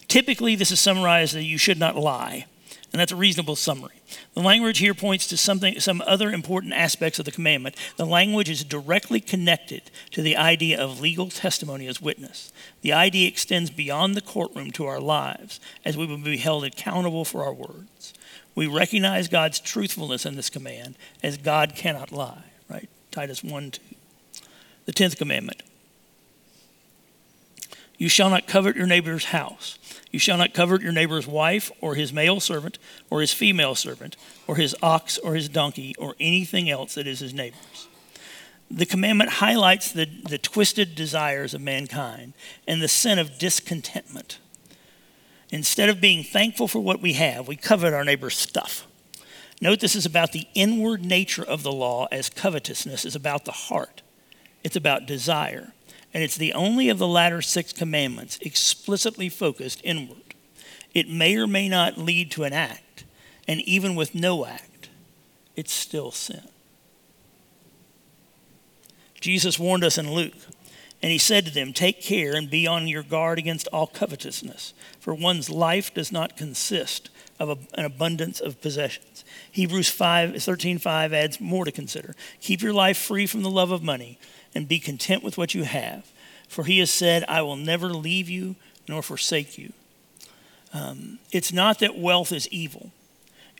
[0.08, 2.46] Typically, this is summarized that you should not lie.
[2.92, 4.02] And that's a reasonable summary.
[4.34, 7.76] The language here points to something, some other important aspects of the commandment.
[7.96, 12.52] The language is directly connected to the idea of legal testimony as witness.
[12.82, 17.24] The idea extends beyond the courtroom to our lives, as we will be held accountable
[17.24, 18.12] for our words.
[18.56, 22.88] We recognize God's truthfulness in this command, as God cannot lie, right?
[23.12, 23.80] Titus 1 2.
[24.86, 25.62] The 10th commandment
[27.98, 29.78] You shall not covet your neighbor's house.
[30.10, 32.78] You shall not covet your neighbor's wife, or his male servant,
[33.10, 34.16] or his female servant,
[34.46, 37.88] or his ox, or his donkey, or anything else that is his neighbor's.
[38.70, 42.34] The commandment highlights the, the twisted desires of mankind
[42.68, 44.38] and the sin of discontentment.
[45.50, 48.86] Instead of being thankful for what we have, we covet our neighbor's stuff.
[49.60, 53.52] Note this is about the inward nature of the law, as covetousness is about the
[53.52, 54.02] heart.
[54.62, 55.72] It's about desire
[56.12, 60.34] and it's the only of the latter six commandments explicitly focused inward.
[60.92, 63.04] It may or may not lead to an act,
[63.46, 64.88] and even with no act,
[65.54, 66.42] it's still sin.
[69.20, 70.34] Jesus warned us in Luke,
[71.02, 74.74] and he said to them, Take care and be on your guard against all covetousness,
[74.98, 79.24] for one's life does not consist of an abundance of possessions.
[79.50, 82.14] Hebrews 5, 13 5 adds more to consider.
[82.40, 84.18] Keep your life free from the love of money
[84.54, 86.10] and be content with what you have.
[86.48, 88.56] For he has said, I will never leave you
[88.88, 89.72] nor forsake you.
[90.72, 92.92] Um, it's not that wealth is evil,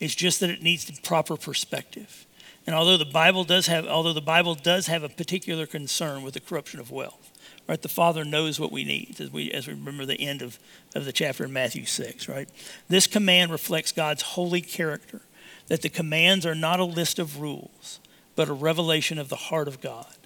[0.00, 2.26] it's just that it needs the proper perspective.
[2.66, 6.34] And although the Bible does have, although the Bible does have a particular concern with
[6.34, 7.30] the corruption of wealth,
[7.66, 7.80] right?
[7.80, 10.58] The Father knows what we need, as we, as we remember the end of,
[10.94, 12.48] of the chapter in Matthew 6, right?
[12.88, 15.22] This command reflects God's holy character,
[15.68, 18.00] that the commands are not a list of rules,
[18.36, 20.16] but a revelation of the heart of God.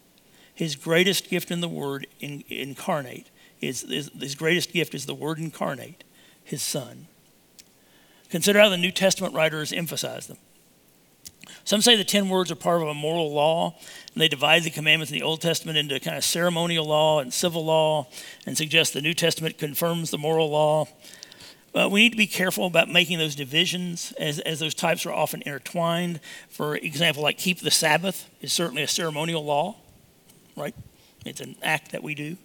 [0.54, 3.28] His greatest gift in the Word in, incarnate
[3.60, 6.04] is, is his greatest gift is the Word incarnate,
[6.42, 7.08] His Son.
[8.30, 10.38] Consider how the New Testament writers emphasize them.
[11.64, 13.74] Some say the ten words are part of a moral law,
[14.12, 17.32] and they divide the commandments in the Old Testament into kind of ceremonial law and
[17.32, 18.06] civil law,
[18.46, 20.86] and suggest the New Testament confirms the moral law.
[21.72, 25.12] But we need to be careful about making those divisions, as, as those types are
[25.12, 26.20] often intertwined.
[26.48, 29.76] For example, like keep the Sabbath is certainly a ceremonial law
[30.56, 30.74] right?
[31.24, 32.36] It's an act that we do.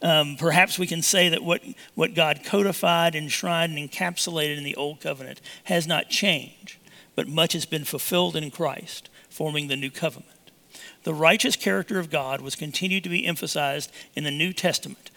[0.00, 1.62] Um, perhaps we can say that what,
[1.94, 6.76] what God codified, enshrined, and encapsulated in the Old Covenant has not changed,
[7.16, 10.28] but much has been fulfilled in Christ, forming the New Covenant.
[11.02, 15.10] The righteous character of God was continued to be emphasized in the New Testament.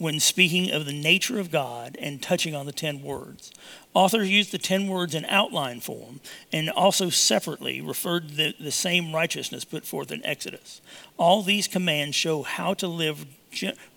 [0.00, 3.52] When speaking of the nature of God and touching on the 10 words.
[3.92, 6.20] Authors used the 10 words in outline form
[6.50, 10.80] and also separately referred to the, the same righteousness put forth in Exodus.
[11.18, 13.26] All these commands show how to live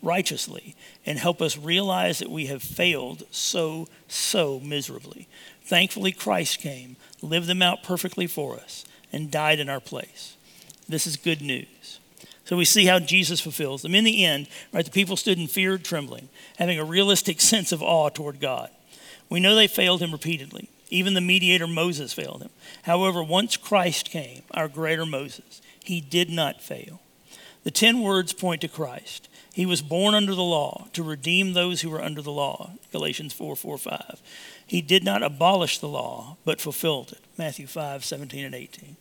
[0.02, 0.76] righteously
[1.06, 5.26] and help us realize that we have failed so, so miserably.
[5.62, 10.36] Thankfully, Christ came, lived them out perfectly for us, and died in our place.
[10.86, 11.98] This is good news.
[12.44, 13.94] So we see how Jesus fulfills them.
[13.94, 16.28] In the end, right, the people stood in fear trembling,
[16.58, 18.70] having a realistic sense of awe toward God.
[19.30, 20.68] We know they failed him repeatedly.
[20.90, 22.50] Even the mediator Moses failed him.
[22.82, 27.00] However, once Christ came, our greater Moses, he did not fail.
[27.64, 29.28] The ten words point to Christ.
[29.54, 32.72] He was born under the law to redeem those who were under the law.
[32.92, 34.22] Galatians 4 4 5.
[34.66, 37.20] He did not abolish the law, but fulfilled it.
[37.38, 38.96] Matthew 5 17 and 18.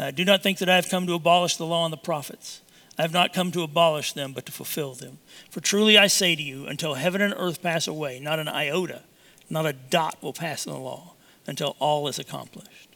[0.00, 2.62] Uh, do not think that I have come to abolish the law and the prophets.
[2.98, 5.18] I have not come to abolish them, but to fulfill them.
[5.50, 9.02] For truly I say to you, until heaven and earth pass away, not an iota,
[9.50, 11.12] not a dot will pass in the law
[11.46, 12.88] until all is accomplished.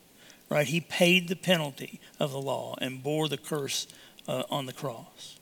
[0.49, 0.67] Right?
[0.67, 3.87] He paid the penalty of the law and bore the curse
[4.27, 5.39] uh, on the cross.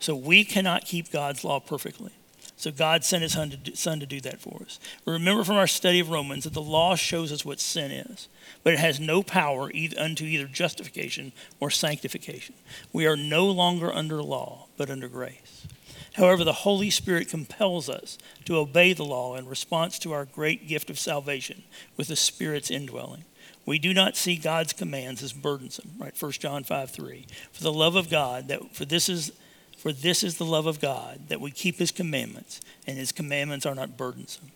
[0.00, 2.12] So we cannot keep God's law perfectly.
[2.58, 4.80] So God sent his son to, do, son to do that for us.
[5.06, 8.28] Remember from our study of Romans that the law shows us what sin is,
[8.64, 11.30] but it has no power either, unto either justification
[11.60, 12.56] or sanctification.
[12.92, 15.68] We are no longer under law, but under grace.
[16.14, 20.66] However, the Holy Spirit compels us to obey the law in response to our great
[20.66, 21.62] gift of salvation
[21.96, 23.24] with the Spirit's indwelling.
[23.66, 26.20] We do not see God's commands as burdensome, right?
[26.20, 27.26] 1 John 5 3.
[27.52, 29.30] For the love of God, that for this is
[29.78, 33.64] for this is the love of God, that we keep his commandments, and his commandments
[33.64, 34.50] are not burdensome.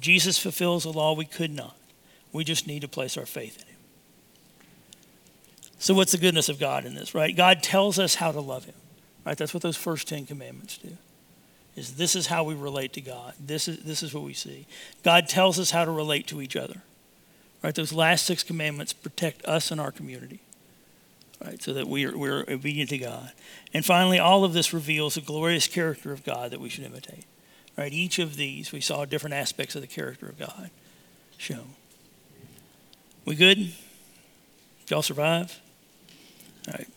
[0.00, 1.76] Jesus fulfills the law we could not.
[2.32, 3.76] We just need to place our faith in him.
[5.78, 7.36] So, what's the goodness of God in this, right?
[7.36, 8.74] God tells us how to love him,
[9.24, 9.38] right?
[9.38, 10.96] That's what those first 10 commandments do.
[11.76, 13.34] Is this is how we relate to God.
[13.38, 14.66] This is, this is what we see.
[15.04, 16.82] God tells us how to relate to each other,
[17.62, 17.76] right?
[17.76, 20.40] Those last six commandments protect us and our community
[21.44, 21.62] right?
[21.62, 23.32] So that we are, we're obedient to God.
[23.72, 27.24] And finally, all of this reveals the glorious character of God that we should imitate,
[27.76, 27.92] right?
[27.92, 30.70] Each of these, we saw different aspects of the character of God
[31.36, 31.74] shown.
[33.24, 33.72] We good?
[34.88, 35.60] Y'all survive?
[36.66, 36.88] All right.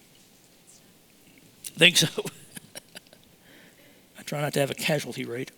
[1.63, 2.07] Think so.
[4.19, 5.51] I try not to have a casualty rate.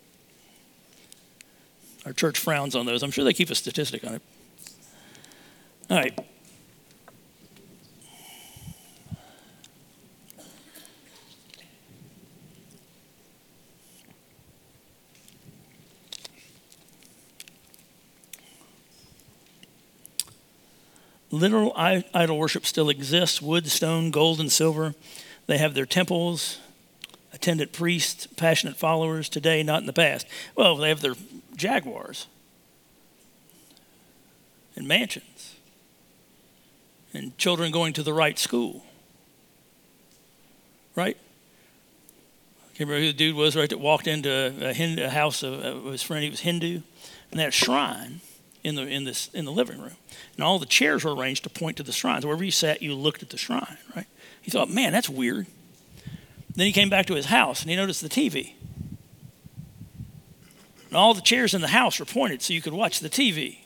[2.04, 3.02] Our church frowns on those.
[3.02, 4.22] I'm sure they keep a statistic on it.
[5.90, 6.18] All right.
[21.34, 24.94] Literal idol worship still exists wood, stone, gold, and silver.
[25.46, 26.58] They have their temples,
[27.32, 30.26] attendant priests, passionate followers today, not in the past.
[30.56, 31.14] Well, they have their
[31.56, 32.26] jaguars
[34.76, 35.54] and mansions
[37.12, 38.84] and children going to the right school.
[40.96, 41.16] Right?
[42.62, 45.42] I can't remember who the dude was, right, that walked into a, Hindu, a house
[45.44, 46.24] of, his friend.
[46.24, 46.80] He was Hindu.
[47.30, 48.20] And that shrine
[48.64, 49.96] in the, in, this, in the living room.
[50.36, 52.24] And all the chairs were arranged to point to the shrines.
[52.24, 54.06] Wherever you sat, you looked at the shrine, right?
[54.40, 55.46] He thought, man, that's weird.
[56.56, 58.54] Then he came back to his house and he noticed the TV.
[60.88, 63.58] And all the chairs in the house were pointed so you could watch the TV.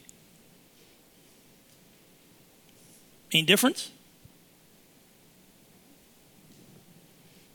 [3.32, 3.92] Any difference?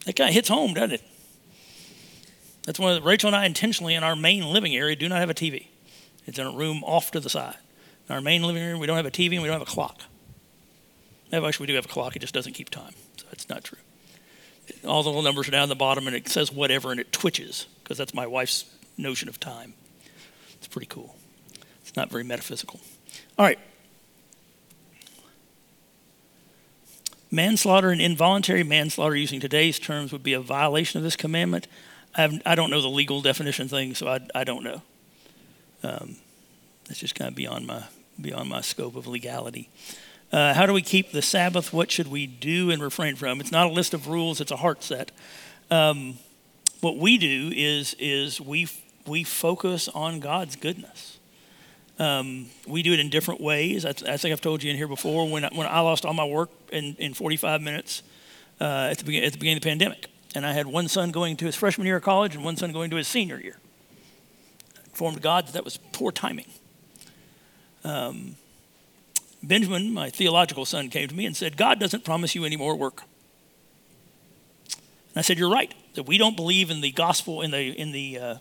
[0.05, 1.01] That guy hits home, doesn't it?
[2.65, 5.19] That's one of the, Rachel and I intentionally in our main living area do not
[5.19, 5.67] have a TV.
[6.25, 7.57] It's in a room off to the side.
[8.07, 9.71] In our main living room, we don't have a TV and we don't have a
[9.71, 10.01] clock.
[11.31, 12.93] Actually, we do have a clock, it just doesn't keep time.
[13.17, 13.79] So it's not true.
[14.85, 17.11] All the little numbers are down at the bottom and it says whatever and it
[17.11, 18.65] twitches because that's my wife's
[18.97, 19.73] notion of time.
[20.53, 21.15] It's pretty cool.
[21.81, 22.79] It's not very metaphysical.
[23.37, 23.59] All right.
[27.31, 31.67] Manslaughter and involuntary manslaughter, using today's terms, would be a violation of this commandment.
[32.15, 34.83] I, I don't know the legal definition thing, so I, I don't know.
[35.83, 36.17] Um,
[36.87, 37.83] that's just kind of beyond my
[38.19, 39.69] beyond my scope of legality.
[40.31, 41.73] Uh, how do we keep the Sabbath?
[41.73, 43.39] What should we do and refrain from?
[43.39, 45.11] It's not a list of rules; it's a heart set.
[45.69, 46.17] Um,
[46.81, 48.67] what we do is is we
[49.05, 51.19] we focus on God's goodness.
[51.99, 53.85] Um, we do it in different ways.
[53.85, 55.29] I, I, think I've told you in here before.
[55.29, 58.01] When I, when I lost all my work in, in 45 minutes
[58.59, 61.37] uh, at, the at the beginning of the pandemic, and I had one son going
[61.37, 63.57] to his freshman year of college and one son going to his senior year
[64.93, 66.45] informed God that that was poor timing.
[67.83, 68.35] Um,
[69.41, 72.75] Benjamin, my theological son, came to me and said, God doesn't promise you any more
[72.75, 73.01] work.
[74.69, 75.73] And I said, You're right.
[75.95, 78.35] that we don't believe in the gospel in the in the uh,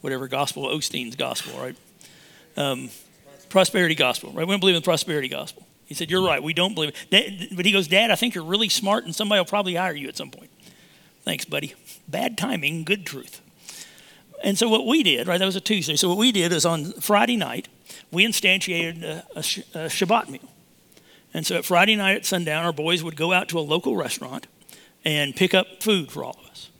[0.00, 1.76] whatever gospel Osteen's gospel, right?
[2.56, 2.90] Um,
[3.48, 4.46] prosperity gospel, right?
[4.46, 5.66] We don't believe in the prosperity gospel.
[5.86, 6.42] He said, "You're right.
[6.42, 9.40] We don't believe it." But he goes, "Dad, I think you're really smart, and somebody
[9.40, 10.50] will probably hire you at some point."
[11.24, 11.74] Thanks, buddy.
[12.06, 13.40] Bad timing, good truth.
[14.44, 15.38] And so what we did, right?
[15.38, 15.96] That was a Tuesday.
[15.96, 17.66] So what we did is on Friday night,
[18.12, 20.52] we instantiated a, a, a Shabbat meal.
[21.32, 23.96] And so at Friday night at sundown, our boys would go out to a local
[23.96, 24.46] restaurant
[25.02, 26.70] and pick up food for all of us.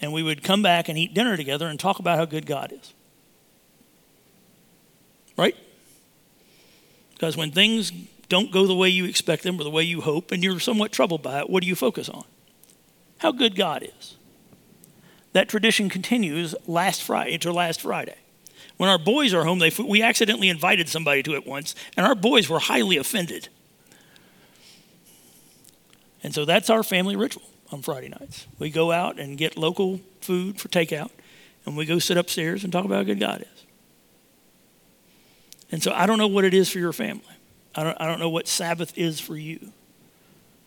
[0.00, 2.72] And we would come back and eat dinner together and talk about how good God
[2.72, 2.94] is.
[5.36, 5.54] Right?
[7.12, 7.92] Because when things
[8.30, 10.92] don't go the way you expect them or the way you hope, and you're somewhat
[10.92, 12.24] troubled by it, what do you focus on?
[13.18, 14.16] How good God is.
[15.32, 18.16] That tradition continues last Friday to last Friday.
[18.76, 22.14] When our boys are home, they, we accidentally invited somebody to it once, and our
[22.14, 23.48] boys were highly offended.
[26.22, 28.46] And so that's our family ritual on Friday nights.
[28.58, 31.10] We go out and get local food for takeout,
[31.64, 33.66] and we go sit upstairs and talk about how good God is.
[35.70, 37.24] And so I don't know what it is for your family.
[37.74, 39.72] I don't, I don't know what Sabbath is for you,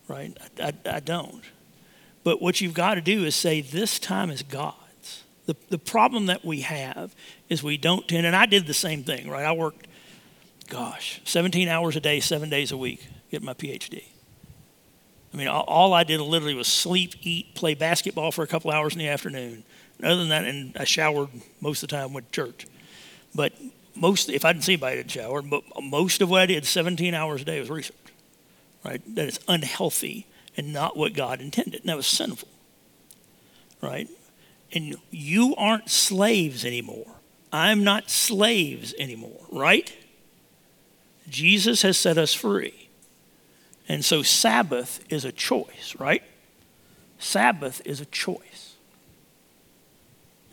[0.08, 0.36] right?
[0.60, 1.44] I, I, I don't.
[2.26, 5.24] But what you've got to do is say, this time is God's.
[5.46, 7.16] The, the problem that we have
[7.50, 9.46] is we don't tend, and I did the same thing, right?
[9.46, 9.86] I worked,
[10.68, 14.06] gosh, 17 hours a day, seven days a week, get my PhD.
[15.32, 18.72] I mean, all, all I did literally was sleep, eat, play basketball for a couple
[18.72, 19.64] hours in the afternoon.
[20.00, 21.30] And other than that, and I showered
[21.62, 22.66] most of the time with church.
[23.36, 23.54] But
[23.94, 25.44] most, if I didn't see anybody that shower.
[25.44, 27.96] but most of what I did, 17 hours a day, was research.
[28.84, 29.02] Right?
[29.14, 30.26] That is unhealthy
[30.58, 31.82] and not what God intended.
[31.82, 32.50] And that was sinful.
[33.82, 34.10] Right?
[34.74, 37.16] And you aren't slaves anymore.
[37.52, 39.96] I'm not slaves anymore, right?
[41.30, 42.90] Jesus has set us free.
[43.88, 46.24] And so Sabbath is a choice, right?
[47.20, 48.76] Sabbath is a choice.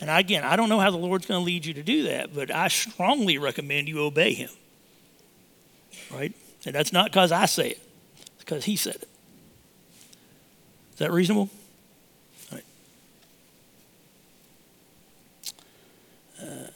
[0.01, 2.35] And again, I don't know how the Lord's going to lead you to do that,
[2.35, 4.51] but I strongly recommend you obey Him.
[6.11, 6.35] Right?
[6.67, 7.89] And that's not because I say it,
[8.35, 9.09] it's because He said it.
[10.93, 11.49] Is that reasonable?
[12.51, 12.65] All right.
[16.43, 16.67] Uh,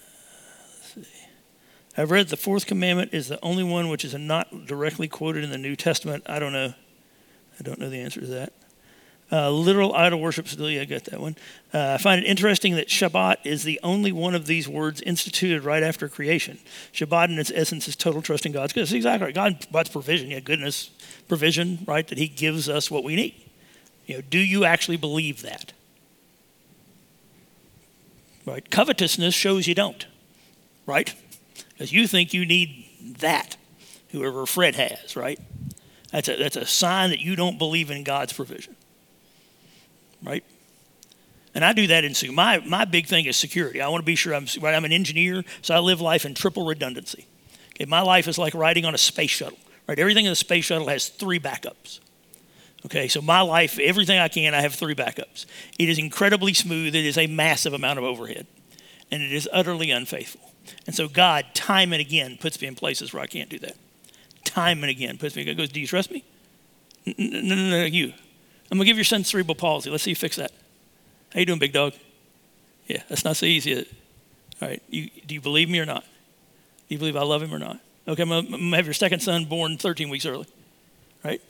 [1.98, 5.50] I've read the fourth commandment is the only one which is not directly quoted in
[5.50, 6.24] the New Testament.
[6.26, 6.74] I don't know.
[7.58, 8.52] I don't know the answer to that.
[9.32, 11.34] Uh, literal idol worship, still, yeah, I got that one.
[11.74, 15.64] Uh, I find it interesting that Shabbat is the only one of these words instituted
[15.64, 16.58] right after creation.
[16.92, 18.92] Shabbat, in its essence, is total trust in God's goodness.
[18.92, 19.34] Exactly right.
[19.34, 20.90] God, God's provision, yeah, goodness,
[21.26, 22.06] provision, right?
[22.06, 23.34] That He gives us what we need.
[24.06, 25.72] You know, do you actually believe that?
[28.44, 28.68] Right?
[28.70, 30.06] Covetousness shows you don't,
[30.86, 31.12] right?
[31.72, 33.56] Because you think you need that,
[34.10, 35.40] whoever Fred has, right?
[36.12, 38.76] That's a, that's a sign that you don't believe in God's provision,
[40.22, 40.44] right?
[41.54, 42.30] And I do that in Sue.
[42.30, 43.80] My, my big thing is security.
[43.80, 46.34] I want to be sure I'm, right, I'm an engineer, so I live life in
[46.34, 47.26] triple redundancy.
[47.74, 49.98] Okay, my life is like riding on a space shuttle, right?
[49.98, 51.98] Everything in the space shuttle has three backups.
[52.86, 55.44] Okay, so my life, everything I can, I have three backups.
[55.76, 56.94] It is incredibly smooth.
[56.94, 58.46] It is a massive amount of overhead,
[59.10, 60.52] and it is utterly unfaithful.
[60.86, 63.76] And so God, time and again, puts me in places where I can't do that.
[64.44, 65.52] Time and again puts me.
[65.52, 66.24] Goes, do you trust me?
[67.06, 68.12] No, no, no, no, you.
[68.70, 69.90] I'm gonna give your son cerebral palsy.
[69.90, 70.52] Let's see you fix that.
[71.34, 71.92] How you doing, big dog?
[72.86, 73.78] Yeah, that's not so easy.
[74.62, 76.02] All right, you, do you believe me or not?
[76.02, 77.80] Do you believe I love him or not?
[78.06, 80.46] Okay, I'm gonna, I'm gonna have your second son born 13 weeks early.
[81.24, 81.42] Right?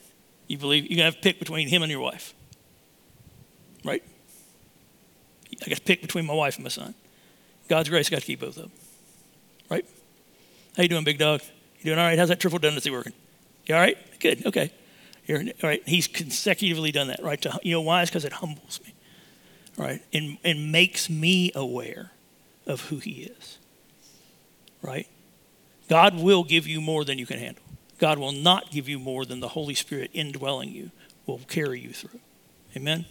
[0.46, 2.34] You believe you're gonna have to pick between him and your wife.
[3.84, 4.02] Right?
[5.64, 6.94] I got to pick between my wife and my son.
[7.68, 8.72] God's grace, I got to keep both of them.
[9.70, 9.84] Right?
[10.76, 11.40] How you doing, big dog?
[11.78, 12.18] You doing all right?
[12.18, 13.12] How's that triple redundancy working?
[13.66, 13.96] You all right?
[14.20, 14.46] Good.
[14.46, 14.70] Okay.
[15.26, 15.82] You're, all right.
[15.86, 17.40] He's consecutively done that, right?
[17.42, 18.02] To, you know why?
[18.02, 18.94] It's because it humbles me,
[19.76, 20.02] right?
[20.12, 22.12] And, and makes me aware
[22.66, 23.58] of who he is,
[24.82, 25.08] right?
[25.88, 27.62] God will give you more than you can handle.
[27.98, 30.90] God will not give you more than the Holy Spirit indwelling you
[31.26, 32.20] will carry you through.
[32.76, 33.06] Amen?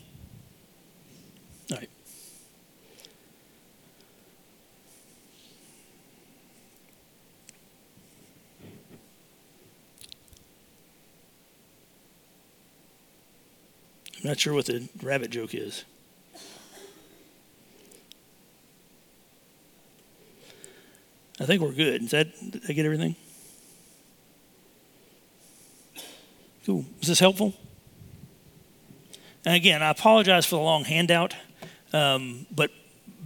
[1.72, 1.90] All right.
[14.22, 15.84] I'm not sure what the rabbit joke is.
[21.40, 22.04] I think we're good.
[22.04, 23.16] Is that, did I get everything?
[26.66, 26.86] Cool.
[27.00, 27.54] Was this helpful?
[29.46, 31.36] And again, I apologize for the long handout,
[31.94, 32.72] um, but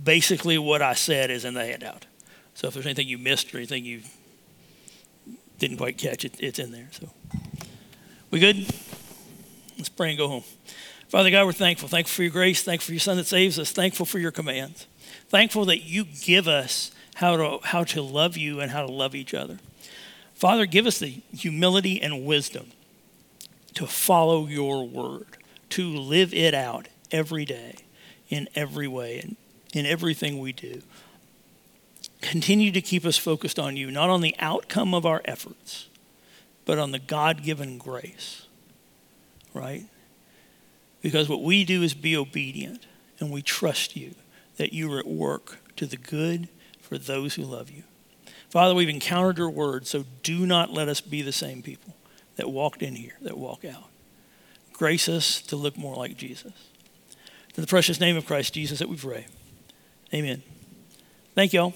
[0.03, 2.05] basically what I said is in the handout.
[2.53, 4.01] So if there's anything you missed or anything you
[5.57, 6.89] didn't quite catch, it, it's in there.
[6.91, 7.09] So
[8.29, 8.57] we good?
[9.77, 10.43] Let's pray and go home.
[11.07, 11.87] Father God, we're thankful.
[11.87, 12.61] Thankful for your grace.
[12.63, 13.71] Thankful for your Son that saves us.
[13.71, 14.85] Thankful for your commands.
[15.29, 19.15] Thankful that you give us how to, how to love you and how to love
[19.15, 19.59] each other.
[20.33, 22.71] Father, give us the humility and wisdom
[23.71, 25.37] to follow your word,
[25.69, 27.75] to live it out every day,
[28.29, 29.35] in every way, and
[29.73, 30.81] in everything we do.
[32.21, 35.87] Continue to keep us focused on you, not on the outcome of our efforts,
[36.65, 38.45] but on the God given grace,
[39.53, 39.85] right?
[41.01, 42.85] Because what we do is be obedient,
[43.19, 44.15] and we trust you
[44.57, 46.49] that you are at work to the good
[46.81, 47.83] for those who love you.
[48.49, 51.93] Father, we've encountered your word, so do not let us be the same people
[52.39, 53.89] that walked in here, that walk out.
[54.71, 56.53] Grace us to look more like Jesus.
[57.55, 59.27] In the precious name of Christ Jesus that we pray.
[60.13, 60.41] Amen.
[61.35, 61.73] Thank y'all.